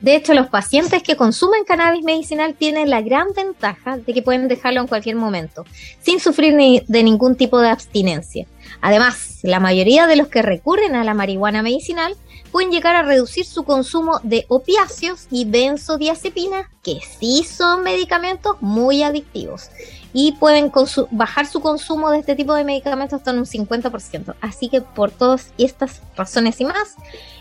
De 0.00 0.14
hecho, 0.14 0.34
los 0.34 0.48
pacientes 0.48 1.02
que 1.02 1.16
consumen 1.16 1.64
cannabis 1.64 2.04
medicinal 2.04 2.54
tienen 2.54 2.90
la 2.90 3.00
gran 3.00 3.28
ventaja 3.34 3.96
de 3.96 4.12
que 4.12 4.22
pueden 4.22 4.46
dejarlo 4.46 4.80
en 4.82 4.86
cualquier 4.86 5.16
momento, 5.16 5.64
sin 6.00 6.20
sufrir 6.20 6.54
de 6.86 7.02
ningún 7.02 7.34
tipo 7.34 7.60
de 7.60 7.70
abstinencia. 7.70 8.46
Además, 8.82 9.38
la 9.42 9.58
mayoría 9.58 10.06
de 10.06 10.16
los 10.16 10.28
que 10.28 10.42
recurren 10.42 10.94
a 10.96 11.04
la 11.04 11.14
marihuana 11.14 11.62
medicinal 11.62 12.14
pueden 12.52 12.70
llegar 12.70 12.94
a 12.94 13.02
reducir 13.02 13.46
su 13.46 13.64
consumo 13.64 14.20
de 14.22 14.44
opiáceos 14.48 15.26
y 15.30 15.44
benzodiazepinas, 15.44 16.66
que 16.82 17.00
sí 17.18 17.44
son 17.44 17.82
medicamentos 17.82 18.56
muy 18.60 19.02
adictivos, 19.02 19.70
y 20.12 20.32
pueden 20.32 20.70
bajar 21.10 21.46
su 21.46 21.60
consumo 21.60 22.10
de 22.10 22.20
este 22.20 22.36
tipo 22.36 22.54
de 22.54 22.64
medicamentos 22.64 23.18
hasta 23.18 23.32
un 23.32 23.44
50%. 23.44 24.34
Así 24.40 24.68
que 24.68 24.80
por 24.82 25.10
todas 25.10 25.52
estas 25.58 26.02
razones 26.16 26.60
y 26.60 26.64
más, 26.64 26.96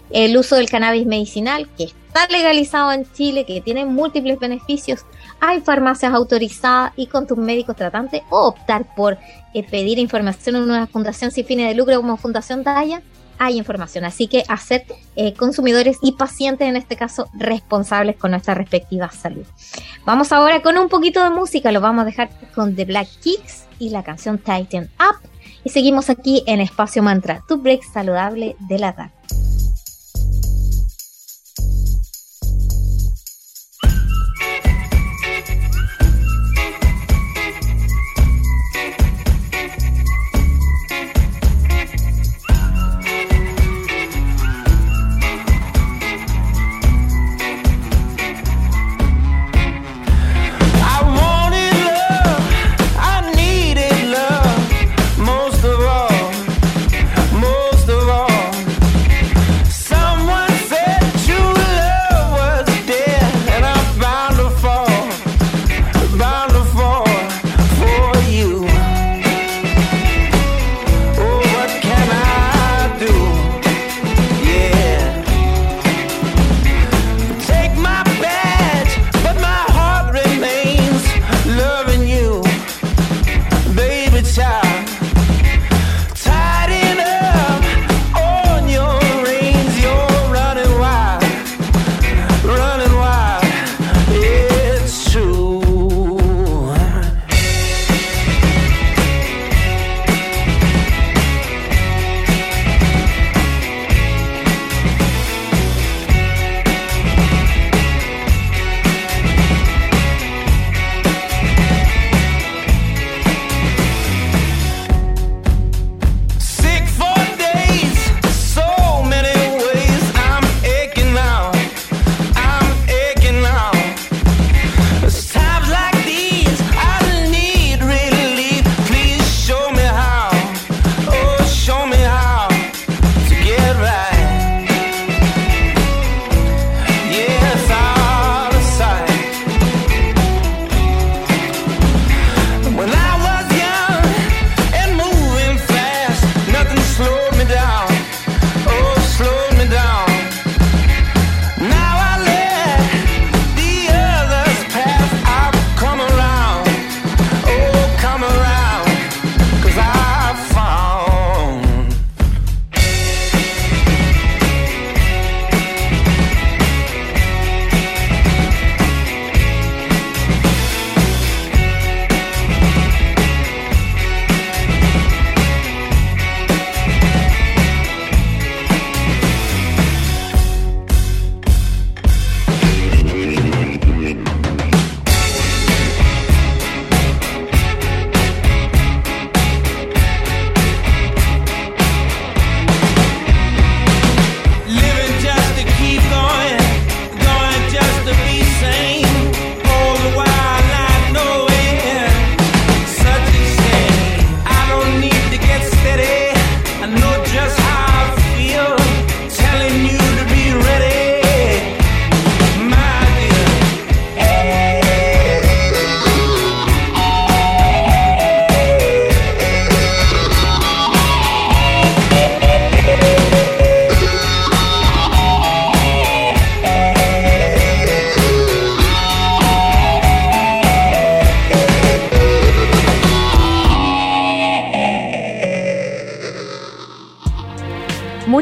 el 0.10 0.38
uso 0.38 0.56
del 0.56 0.70
cannabis 0.70 1.06
medicinal, 1.06 1.70
que 1.78 1.90
está 2.16 2.32
legalizado 2.32 2.94
en 2.94 3.12
Chile, 3.12 3.46
que 3.46 3.60
tiene 3.60 3.84
múltiples 3.84 4.40
beneficios, 4.40 5.06
hay 5.42 5.60
farmacias 5.60 6.14
autorizadas 6.14 6.94
y 6.96 7.08
con 7.08 7.28
tus 7.28 7.38
médicos 7.38 7.76
tratantes, 7.76 8.22
o 8.30 8.48
optar 8.48 8.96
por 8.96 9.18
eh, 9.54 9.64
pedir 9.64 10.00
información 10.00 10.56
en 10.56 10.64
una 10.64 10.88
fundación 10.88 11.32
sin 11.32 11.46
fines 11.46 11.68
de 11.68 11.76
lucro 11.76 11.98
como 11.98 12.16
Fundación 12.16 12.64
Daya, 12.64 13.02
hay 13.38 13.58
información. 13.58 14.06
Así 14.06 14.28
que 14.28 14.46
hacer 14.48 14.86
eh, 15.18 15.34
consumidores 15.34 15.98
y 16.02 16.14
pacientes, 16.14 16.70
en 16.70 16.78
este 16.78 16.96
caso, 16.96 17.28
responsables 17.34 18.16
con 18.16 18.32
nuestra 18.32 18.54
respectiva 18.54 19.12
salud. 19.12 19.46
Vamos 20.06 20.32
ahora 20.32 20.62
con 20.62 20.78
un 20.78 20.88
poquito 20.88 21.22
de 21.22 21.32
música, 21.32 21.74
lo 21.74 21.82
vamos 21.82 22.04
a 22.04 22.06
dejar 22.06 22.30
con 22.54 22.78
The 22.78 22.86
Black 22.86 23.10
Kicks 23.22 23.66
y 23.78 23.90
la 23.90 24.04
canción 24.04 24.38
Tighten 24.38 24.90
Up. 25.02 25.30
Y 25.66 25.70
seguimos 25.70 26.10
aquí 26.10 26.44
en 26.48 26.62
Espacio 26.62 27.04
Mantra, 27.04 27.44
tu 27.46 27.58
break 27.58 27.84
saludable 27.84 28.56
de 28.70 28.80
la 28.80 28.96
tarde. 28.96 29.12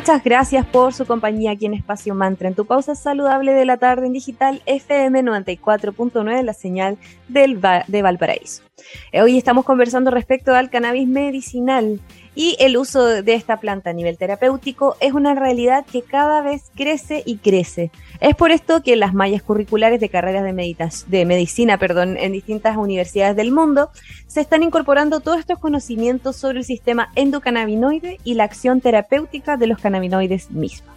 Muchas 0.04 0.22
gracias 0.22 0.66
por 0.66 0.94
su 0.94 1.06
compañía 1.06 1.52
aquí 1.52 1.66
en 1.66 1.76
Espacio 1.76 2.14
Mantra, 2.14 2.50
en 2.50 2.56
tu 2.56 2.66
pausa 2.66 2.94
saludable 2.94 3.54
de 3.54 3.64
la 3.64 3.78
tarde 3.78 4.06
en 4.06 4.12
digital 4.12 4.62
FM 4.66 5.24
94.9, 5.24 6.44
la 6.44 6.52
señal 6.52 6.98
del 7.30 7.62
de 7.88 8.02
Valparaíso. 8.02 8.64
Eh, 9.14 9.22
Hoy 9.22 9.38
estamos 9.38 9.64
conversando 9.64 10.12
respecto 10.12 10.54
al 10.54 10.70
cannabis 10.70 11.08
medicinal 11.08 12.02
y 12.36 12.56
el 12.60 12.78
uso 12.78 13.06
de 13.06 13.34
esta 13.34 13.58
planta 13.58 13.92
a 13.92 13.94
nivel 13.94 14.18
terapéutico 14.18 14.96
es 15.00 15.14
una 15.14 15.36
realidad 15.36 15.86
que 15.86 16.02
cada 16.02 16.42
vez 16.42 16.72
crece 16.76 17.24
y 17.26 17.38
crece. 17.38 17.92
Es 18.20 18.36
por 18.36 18.52
esto 18.52 18.82
que 18.82 18.96
las 18.96 19.14
mallas 19.14 19.44
curriculares 19.44 20.00
de 20.00 20.10
carreras 20.10 20.44
de, 20.44 20.92
de 21.08 21.26
medicina 21.26 21.78
perdón, 21.78 22.18
en 22.18 22.32
distintas 22.32 22.78
universidades 22.78 23.36
del 23.36 23.52
mundo 23.52 23.90
se 24.28 24.42
están 24.42 24.64
incorporando 24.64 25.20
todos 25.20 25.40
estos 25.40 25.60
conocimientos 25.60 26.36
sobre 26.36 26.60
el 26.60 26.66
sistema 26.66 27.10
endocannabinoide 27.16 28.20
y 28.24 28.34
la 28.34 28.46
acción 28.46 28.82
terapéutica 28.82 29.58
de 29.58 29.68
los 29.68 29.80
cannabinoides 29.80 30.50
mismos. 30.52 30.94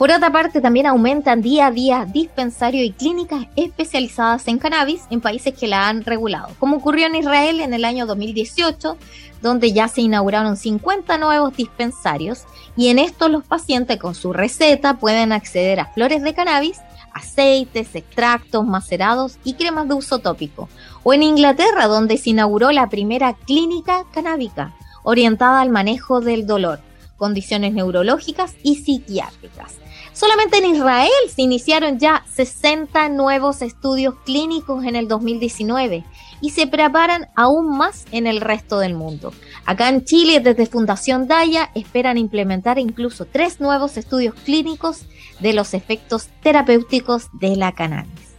Por 0.00 0.10
otra 0.10 0.32
parte, 0.32 0.62
también 0.62 0.86
aumentan 0.86 1.42
día 1.42 1.66
a 1.66 1.70
día 1.70 2.06
dispensarios 2.10 2.86
y 2.86 2.92
clínicas 2.92 3.48
especializadas 3.54 4.48
en 4.48 4.58
cannabis 4.58 5.02
en 5.10 5.20
países 5.20 5.52
que 5.52 5.66
la 5.66 5.90
han 5.90 6.04
regulado, 6.04 6.48
como 6.58 6.78
ocurrió 6.78 7.06
en 7.06 7.16
Israel 7.16 7.60
en 7.60 7.74
el 7.74 7.84
año 7.84 8.06
2018, 8.06 8.96
donde 9.42 9.72
ya 9.72 9.88
se 9.88 10.02
inauguraron 10.02 10.56
50 10.56 11.18
nuevos 11.18 11.56
dispensarios 11.56 12.44
y 12.76 12.88
en 12.88 12.98
estos 12.98 13.30
los 13.30 13.44
pacientes 13.44 13.98
con 13.98 14.14
su 14.14 14.32
receta 14.32 14.98
pueden 14.98 15.32
acceder 15.32 15.80
a 15.80 15.86
flores 15.86 16.22
de 16.22 16.34
cannabis, 16.34 16.78
aceites, 17.12 17.94
extractos, 17.94 18.66
macerados 18.66 19.38
y 19.44 19.54
cremas 19.54 19.88
de 19.88 19.94
uso 19.94 20.18
tópico. 20.18 20.68
O 21.02 21.14
en 21.14 21.22
Inglaterra, 21.22 21.86
donde 21.86 22.18
se 22.18 22.30
inauguró 22.30 22.70
la 22.72 22.88
primera 22.88 23.34
clínica 23.34 24.04
canábica 24.12 24.74
orientada 25.02 25.60
al 25.60 25.70
manejo 25.70 26.20
del 26.20 26.46
dolor, 26.46 26.80
condiciones 27.16 27.72
neurológicas 27.72 28.54
y 28.62 28.76
psiquiátricas. 28.76 29.76
Solamente 30.12 30.58
en 30.58 30.74
Israel 30.74 31.10
se 31.34 31.42
iniciaron 31.42 31.98
ya 31.98 32.24
60 32.34 33.08
nuevos 33.10 33.62
estudios 33.62 34.14
clínicos 34.24 34.84
en 34.84 34.96
el 34.96 35.08
2019 35.08 36.04
y 36.40 36.50
se 36.50 36.66
preparan 36.66 37.28
aún 37.34 37.76
más 37.76 38.04
en 38.12 38.26
el 38.26 38.40
resto 38.40 38.78
del 38.78 38.94
mundo. 38.94 39.32
Acá 39.66 39.88
en 39.88 40.04
Chile, 40.04 40.40
desde 40.40 40.66
Fundación 40.66 41.28
Daya, 41.28 41.70
esperan 41.74 42.18
implementar 42.18 42.78
incluso 42.78 43.24
tres 43.24 43.60
nuevos 43.60 43.96
estudios 43.96 44.34
clínicos 44.34 45.06
de 45.40 45.52
los 45.52 45.74
efectos 45.74 46.28
terapéuticos 46.42 47.28
de 47.40 47.56
la 47.56 47.72
cannabis. 47.72 48.30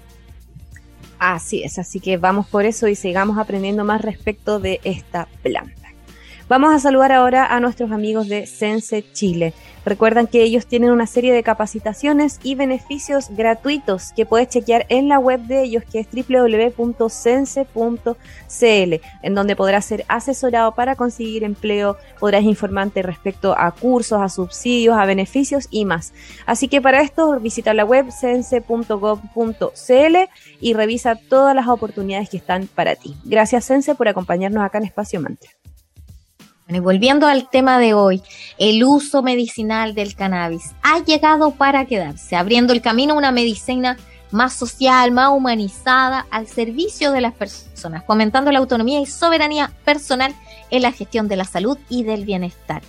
Así 1.20 1.64
es, 1.64 1.78
así 1.78 2.00
que 2.00 2.18
vamos 2.18 2.48
por 2.48 2.66
eso 2.66 2.88
y 2.88 2.96
sigamos 2.96 3.38
aprendiendo 3.38 3.84
más 3.84 4.02
respecto 4.02 4.60
de 4.60 4.80
esta 4.84 5.28
planta. 5.44 5.81
Vamos 6.52 6.76
a 6.76 6.80
saludar 6.80 7.14
ahora 7.14 7.46
a 7.46 7.62
nuestros 7.62 7.94
amigos 7.94 8.28
de 8.28 8.46
Sense 8.46 9.06
Chile. 9.14 9.54
Recuerdan 9.86 10.28
que 10.28 10.44
ellos 10.44 10.68
tienen 10.68 10.92
una 10.92 11.08
serie 11.08 11.32
de 11.32 11.44
capacitaciones 11.44 12.42
y 12.44 12.56
beneficios 12.56 13.30
gratuitos 13.30 14.12
que 14.18 14.26
puedes 14.26 14.50
chequear 14.50 14.86
en 14.90 15.08
la 15.08 15.18
web 15.18 15.40
de 15.44 15.64
ellos 15.64 15.86
que 15.90 16.02
es 16.02 16.10
www.sense.cl, 16.12 17.66
en 19.24 19.34
donde 19.34 19.56
podrás 19.56 19.86
ser 19.86 20.04
asesorado 20.10 20.76
para 20.76 20.98
conseguir 20.98 21.46
empleo, 21.46 21.96
podrás 22.20 22.44
informarte 22.44 23.02
respecto 23.02 23.56
a 23.58 23.72
cursos, 23.72 24.22
a 24.22 24.28
subsidios, 24.28 24.98
a 24.98 25.06
beneficios 25.06 25.70
y 25.72 25.86
más. 25.86 26.12
Así 26.46 26.68
que 26.68 26.82
para 26.82 27.00
esto 27.00 27.40
visita 27.40 27.74
la 27.74 27.86
web 27.86 28.12
sense.gov.cl 28.12 30.18
y 30.60 30.74
revisa 30.74 31.16
todas 31.16 31.56
las 31.56 31.70
oportunidades 31.70 32.30
que 32.30 32.36
están 32.36 32.68
para 32.68 32.98
ti. 32.98 33.16
Gracias 33.24 33.64
Sense 33.64 33.96
por 33.96 34.10
acompañarnos 34.10 34.66
acá 34.66 34.80
en 34.80 34.84
Espacio 34.84 35.22
Mantra. 35.22 35.50
Y 36.74 36.80
volviendo 36.80 37.28
al 37.28 37.50
tema 37.50 37.80
de 37.80 37.94
hoy, 37.94 38.22
el 38.58 38.84
uso 38.84 39.22
medicinal 39.22 39.94
del 39.94 40.16
cannabis 40.16 40.72
ha 40.82 41.00
llegado 41.04 41.52
para 41.52 41.86
quedarse, 41.86 42.36
abriendo 42.36 42.72
el 42.72 42.82
camino 42.82 43.14
a 43.14 43.18
una 43.18 43.32
medicina 43.32 43.98
más 44.32 44.54
social, 44.54 45.12
más 45.12 45.30
humanizada, 45.30 46.26
al 46.32 46.48
servicio 46.48 47.12
de 47.12 47.20
las 47.20 47.34
personas, 47.34 48.06
fomentando 48.06 48.52
la 48.52 48.60
autonomía 48.60 49.02
y 49.02 49.06
soberanía 49.06 49.72
personal 49.84 50.34
en 50.70 50.82
la 50.84 50.94
gestión 50.94 51.28
de 51.28 51.36
la 51.36 51.44
salud 51.44 51.78
y 51.90 52.04
del 52.04 52.24
bienestar. 52.24 52.82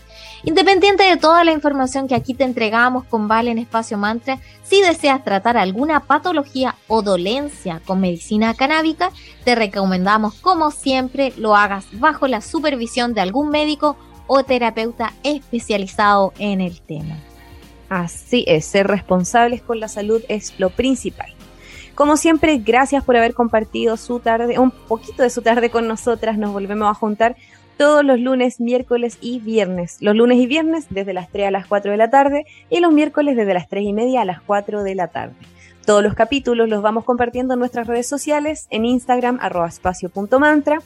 Independiente 0.44 1.04
de 1.04 1.16
toda 1.16 1.44
la 1.44 1.52
información 1.52 2.08
que 2.08 2.16
aquí 2.16 2.34
te 2.34 2.42
entregamos 2.42 3.04
con 3.04 3.28
Vale 3.28 3.52
en 3.52 3.58
Espacio 3.58 3.96
Mantra, 3.96 4.40
si 4.64 4.82
deseas 4.82 5.22
tratar 5.22 5.56
alguna 5.56 6.00
patología 6.00 6.74
o 6.88 7.00
dolencia 7.00 7.80
con 7.86 8.00
medicina 8.00 8.52
canábica, 8.54 9.10
te 9.44 9.54
recomendamos, 9.54 10.34
como 10.34 10.72
siempre, 10.72 11.32
lo 11.36 11.54
hagas 11.54 11.86
bajo 11.92 12.26
la 12.26 12.40
supervisión 12.40 13.14
de 13.14 13.20
algún 13.20 13.50
médico 13.50 13.96
o 14.26 14.42
terapeuta 14.42 15.12
especializado 15.22 16.32
en 16.40 16.60
el 16.60 16.80
tema. 16.80 17.18
Así 17.88 18.44
es, 18.48 18.64
ser 18.64 18.88
responsables 18.88 19.62
con 19.62 19.78
la 19.78 19.86
salud 19.86 20.22
es 20.28 20.58
lo 20.58 20.70
principal. 20.70 21.32
Como 21.94 22.16
siempre, 22.16 22.56
gracias 22.56 23.04
por 23.04 23.16
haber 23.16 23.34
compartido 23.34 23.98
su 23.98 24.18
tarde, 24.18 24.58
un 24.58 24.70
poquito 24.70 25.22
de 25.22 25.30
su 25.30 25.42
tarde 25.42 25.70
con 25.70 25.86
nosotras. 25.86 26.38
Nos 26.38 26.52
volvemos 26.52 26.90
a 26.90 26.94
juntar 26.94 27.36
todos 27.82 28.04
los 28.04 28.20
lunes, 28.20 28.60
miércoles 28.60 29.18
y 29.20 29.40
viernes. 29.40 29.96
Los 29.98 30.14
lunes 30.14 30.38
y 30.38 30.46
viernes 30.46 30.86
desde 30.90 31.12
las 31.12 31.28
3 31.30 31.48
a 31.48 31.50
las 31.50 31.66
4 31.66 31.90
de 31.90 31.96
la 31.96 32.10
tarde 32.10 32.46
y 32.70 32.78
los 32.78 32.92
miércoles 32.92 33.36
desde 33.36 33.54
las 33.54 33.68
3 33.68 33.82
y 33.82 33.92
media 33.92 34.22
a 34.22 34.24
las 34.24 34.40
4 34.40 34.84
de 34.84 34.94
la 34.94 35.08
tarde. 35.08 35.34
Todos 35.84 36.00
los 36.00 36.14
capítulos 36.14 36.68
los 36.68 36.80
vamos 36.80 37.02
compartiendo 37.02 37.54
en 37.54 37.58
nuestras 37.58 37.88
redes 37.88 38.06
sociales, 38.06 38.68
en 38.70 38.84
Instagram, 38.84 39.38
arroba 39.40 39.66
espacio.mantra 39.66 40.80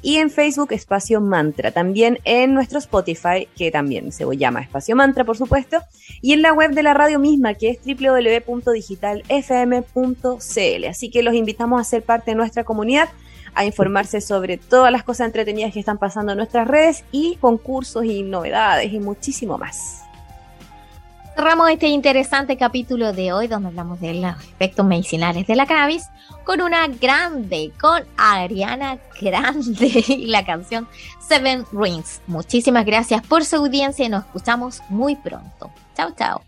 y 0.00 0.16
en 0.16 0.30
Facebook 0.30 0.72
Espacio 0.72 1.20
Mantra. 1.20 1.70
También 1.70 2.18
en 2.24 2.54
nuestro 2.54 2.78
Spotify, 2.78 3.46
que 3.54 3.70
también 3.70 4.10
se 4.10 4.24
llama 4.34 4.62
Espacio 4.62 4.96
Mantra, 4.96 5.24
por 5.24 5.36
supuesto, 5.36 5.82
y 6.22 6.32
en 6.32 6.40
la 6.40 6.54
web 6.54 6.70
de 6.70 6.82
la 6.82 6.94
radio 6.94 7.18
misma, 7.18 7.52
que 7.52 7.68
es 7.68 7.78
www.digitalfm.cl. 7.84 10.84
Así 10.88 11.10
que 11.10 11.22
los 11.22 11.34
invitamos 11.34 11.78
a 11.78 11.84
ser 11.84 12.02
parte 12.02 12.30
de 12.30 12.36
nuestra 12.36 12.64
comunidad, 12.64 13.10
a 13.58 13.64
informarse 13.64 14.20
sobre 14.20 14.56
todas 14.56 14.92
las 14.92 15.02
cosas 15.02 15.26
entretenidas 15.26 15.72
que 15.72 15.80
están 15.80 15.98
pasando 15.98 16.30
en 16.30 16.38
nuestras 16.38 16.68
redes 16.68 17.04
y 17.10 17.36
concursos 17.40 18.04
y 18.04 18.22
novedades 18.22 18.92
y 18.92 19.00
muchísimo 19.00 19.58
más. 19.58 20.04
Cerramos 21.34 21.68
este 21.70 21.88
interesante 21.88 22.56
capítulo 22.56 23.12
de 23.12 23.32
hoy 23.32 23.48
donde 23.48 23.68
hablamos 23.68 24.00
de 24.00 24.14
los 24.14 24.36
efectos 24.44 24.86
medicinales 24.86 25.46
de 25.46 25.56
la 25.56 25.66
cannabis 25.66 26.06
con 26.44 26.60
una 26.60 26.86
grande, 26.86 27.72
con 27.80 28.04
Ariana 28.16 28.98
Grande 29.20 30.04
y 30.08 30.26
la 30.26 30.44
canción 30.44 30.86
Seven 31.20 31.64
Rings. 31.72 32.20
Muchísimas 32.28 32.86
gracias 32.86 33.26
por 33.26 33.44
su 33.44 33.56
audiencia 33.56 34.06
y 34.06 34.08
nos 34.08 34.24
escuchamos 34.24 34.82
muy 34.88 35.16
pronto. 35.16 35.70
Chao, 35.96 36.12
chao. 36.16 36.47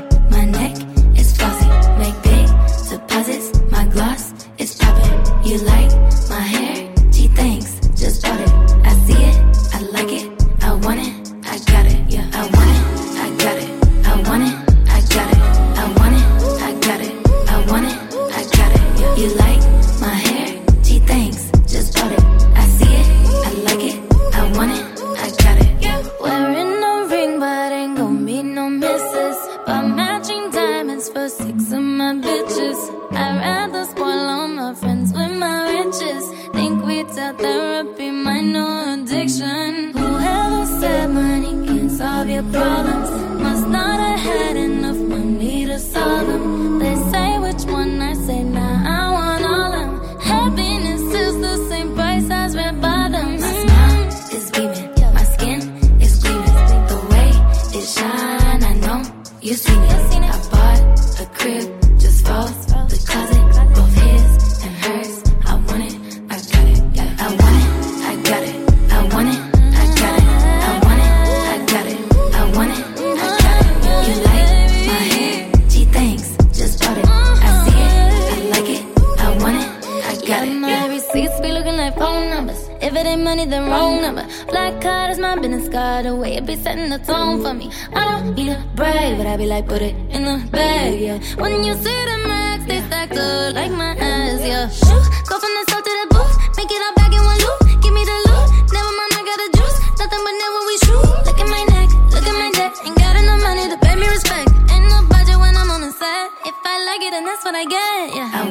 Card. 85.71 86.05
The 86.05 86.15
way 86.15 86.35
it 86.35 86.45
be 86.45 86.55
setting 86.55 86.89
the 86.89 86.99
tone 86.99 87.41
for 87.41 87.53
me. 87.53 87.71
I 87.93 88.03
don't 88.19 88.35
need 88.35 88.49
a 88.49 88.63
brag, 88.75 89.17
but 89.17 89.25
I 89.25 89.37
be 89.37 89.45
like, 89.45 89.67
put 89.67 89.81
it 89.81 89.95
in 90.11 90.23
the 90.25 90.37
bag, 90.51 90.99
yeah. 90.99 91.17
When 91.41 91.63
you 91.63 91.73
see 91.73 92.01
the 92.11 92.17
max, 92.27 92.65
they 92.65 92.81
stack 92.81 93.11
up 93.11 93.55
like 93.55 93.71
my 93.71 93.95
ass, 93.95 94.41
yeah. 94.43 94.67
Shoot, 94.69 95.05
go 95.29 95.39
from 95.39 95.53
the 95.57 95.63
south 95.69 95.83
to 95.87 95.93
the 96.01 96.07
booth. 96.11 96.35
Make 96.57 96.71
it 96.71 96.81
all 96.85 96.93
back 96.99 97.11
in 97.15 97.23
one 97.23 97.39
loop. 97.39 97.59
Give 97.81 97.93
me 97.93 98.03
the 98.03 98.17
loot. 98.27 98.47
Never 98.75 98.91
mind, 98.99 99.13
I 99.15 99.21
got 99.23 99.39
a 99.39 99.49
juice. 99.57 99.77
Nothing 99.99 100.21
but 100.27 100.35
never 100.43 100.59
we 100.69 100.75
shoot. 100.85 101.07
Look 101.25 101.39
at 101.39 101.47
my 101.47 101.63
neck, 101.73 101.89
look 102.11 102.27
at 102.27 102.35
my 102.35 102.49
neck. 102.59 102.71
Ain't 102.85 102.97
got 102.99 103.15
enough 103.15 103.41
money 103.41 103.65
to 103.71 103.77
pay 103.79 103.95
me 103.95 104.07
respect. 104.07 104.51
Ain't 104.69 104.85
no 104.91 104.99
budget 105.07 105.39
when 105.39 105.55
I'm 105.55 105.71
on 105.71 105.81
the 105.81 105.91
set. 105.91 106.27
If 106.45 106.55
I 106.65 106.75
like 106.83 107.01
it, 107.01 107.11
then 107.15 107.23
that's 107.25 107.43
what 107.45 107.55
I 107.55 107.65
get, 107.65 108.15
yeah. 108.15 108.29
I 108.35 108.50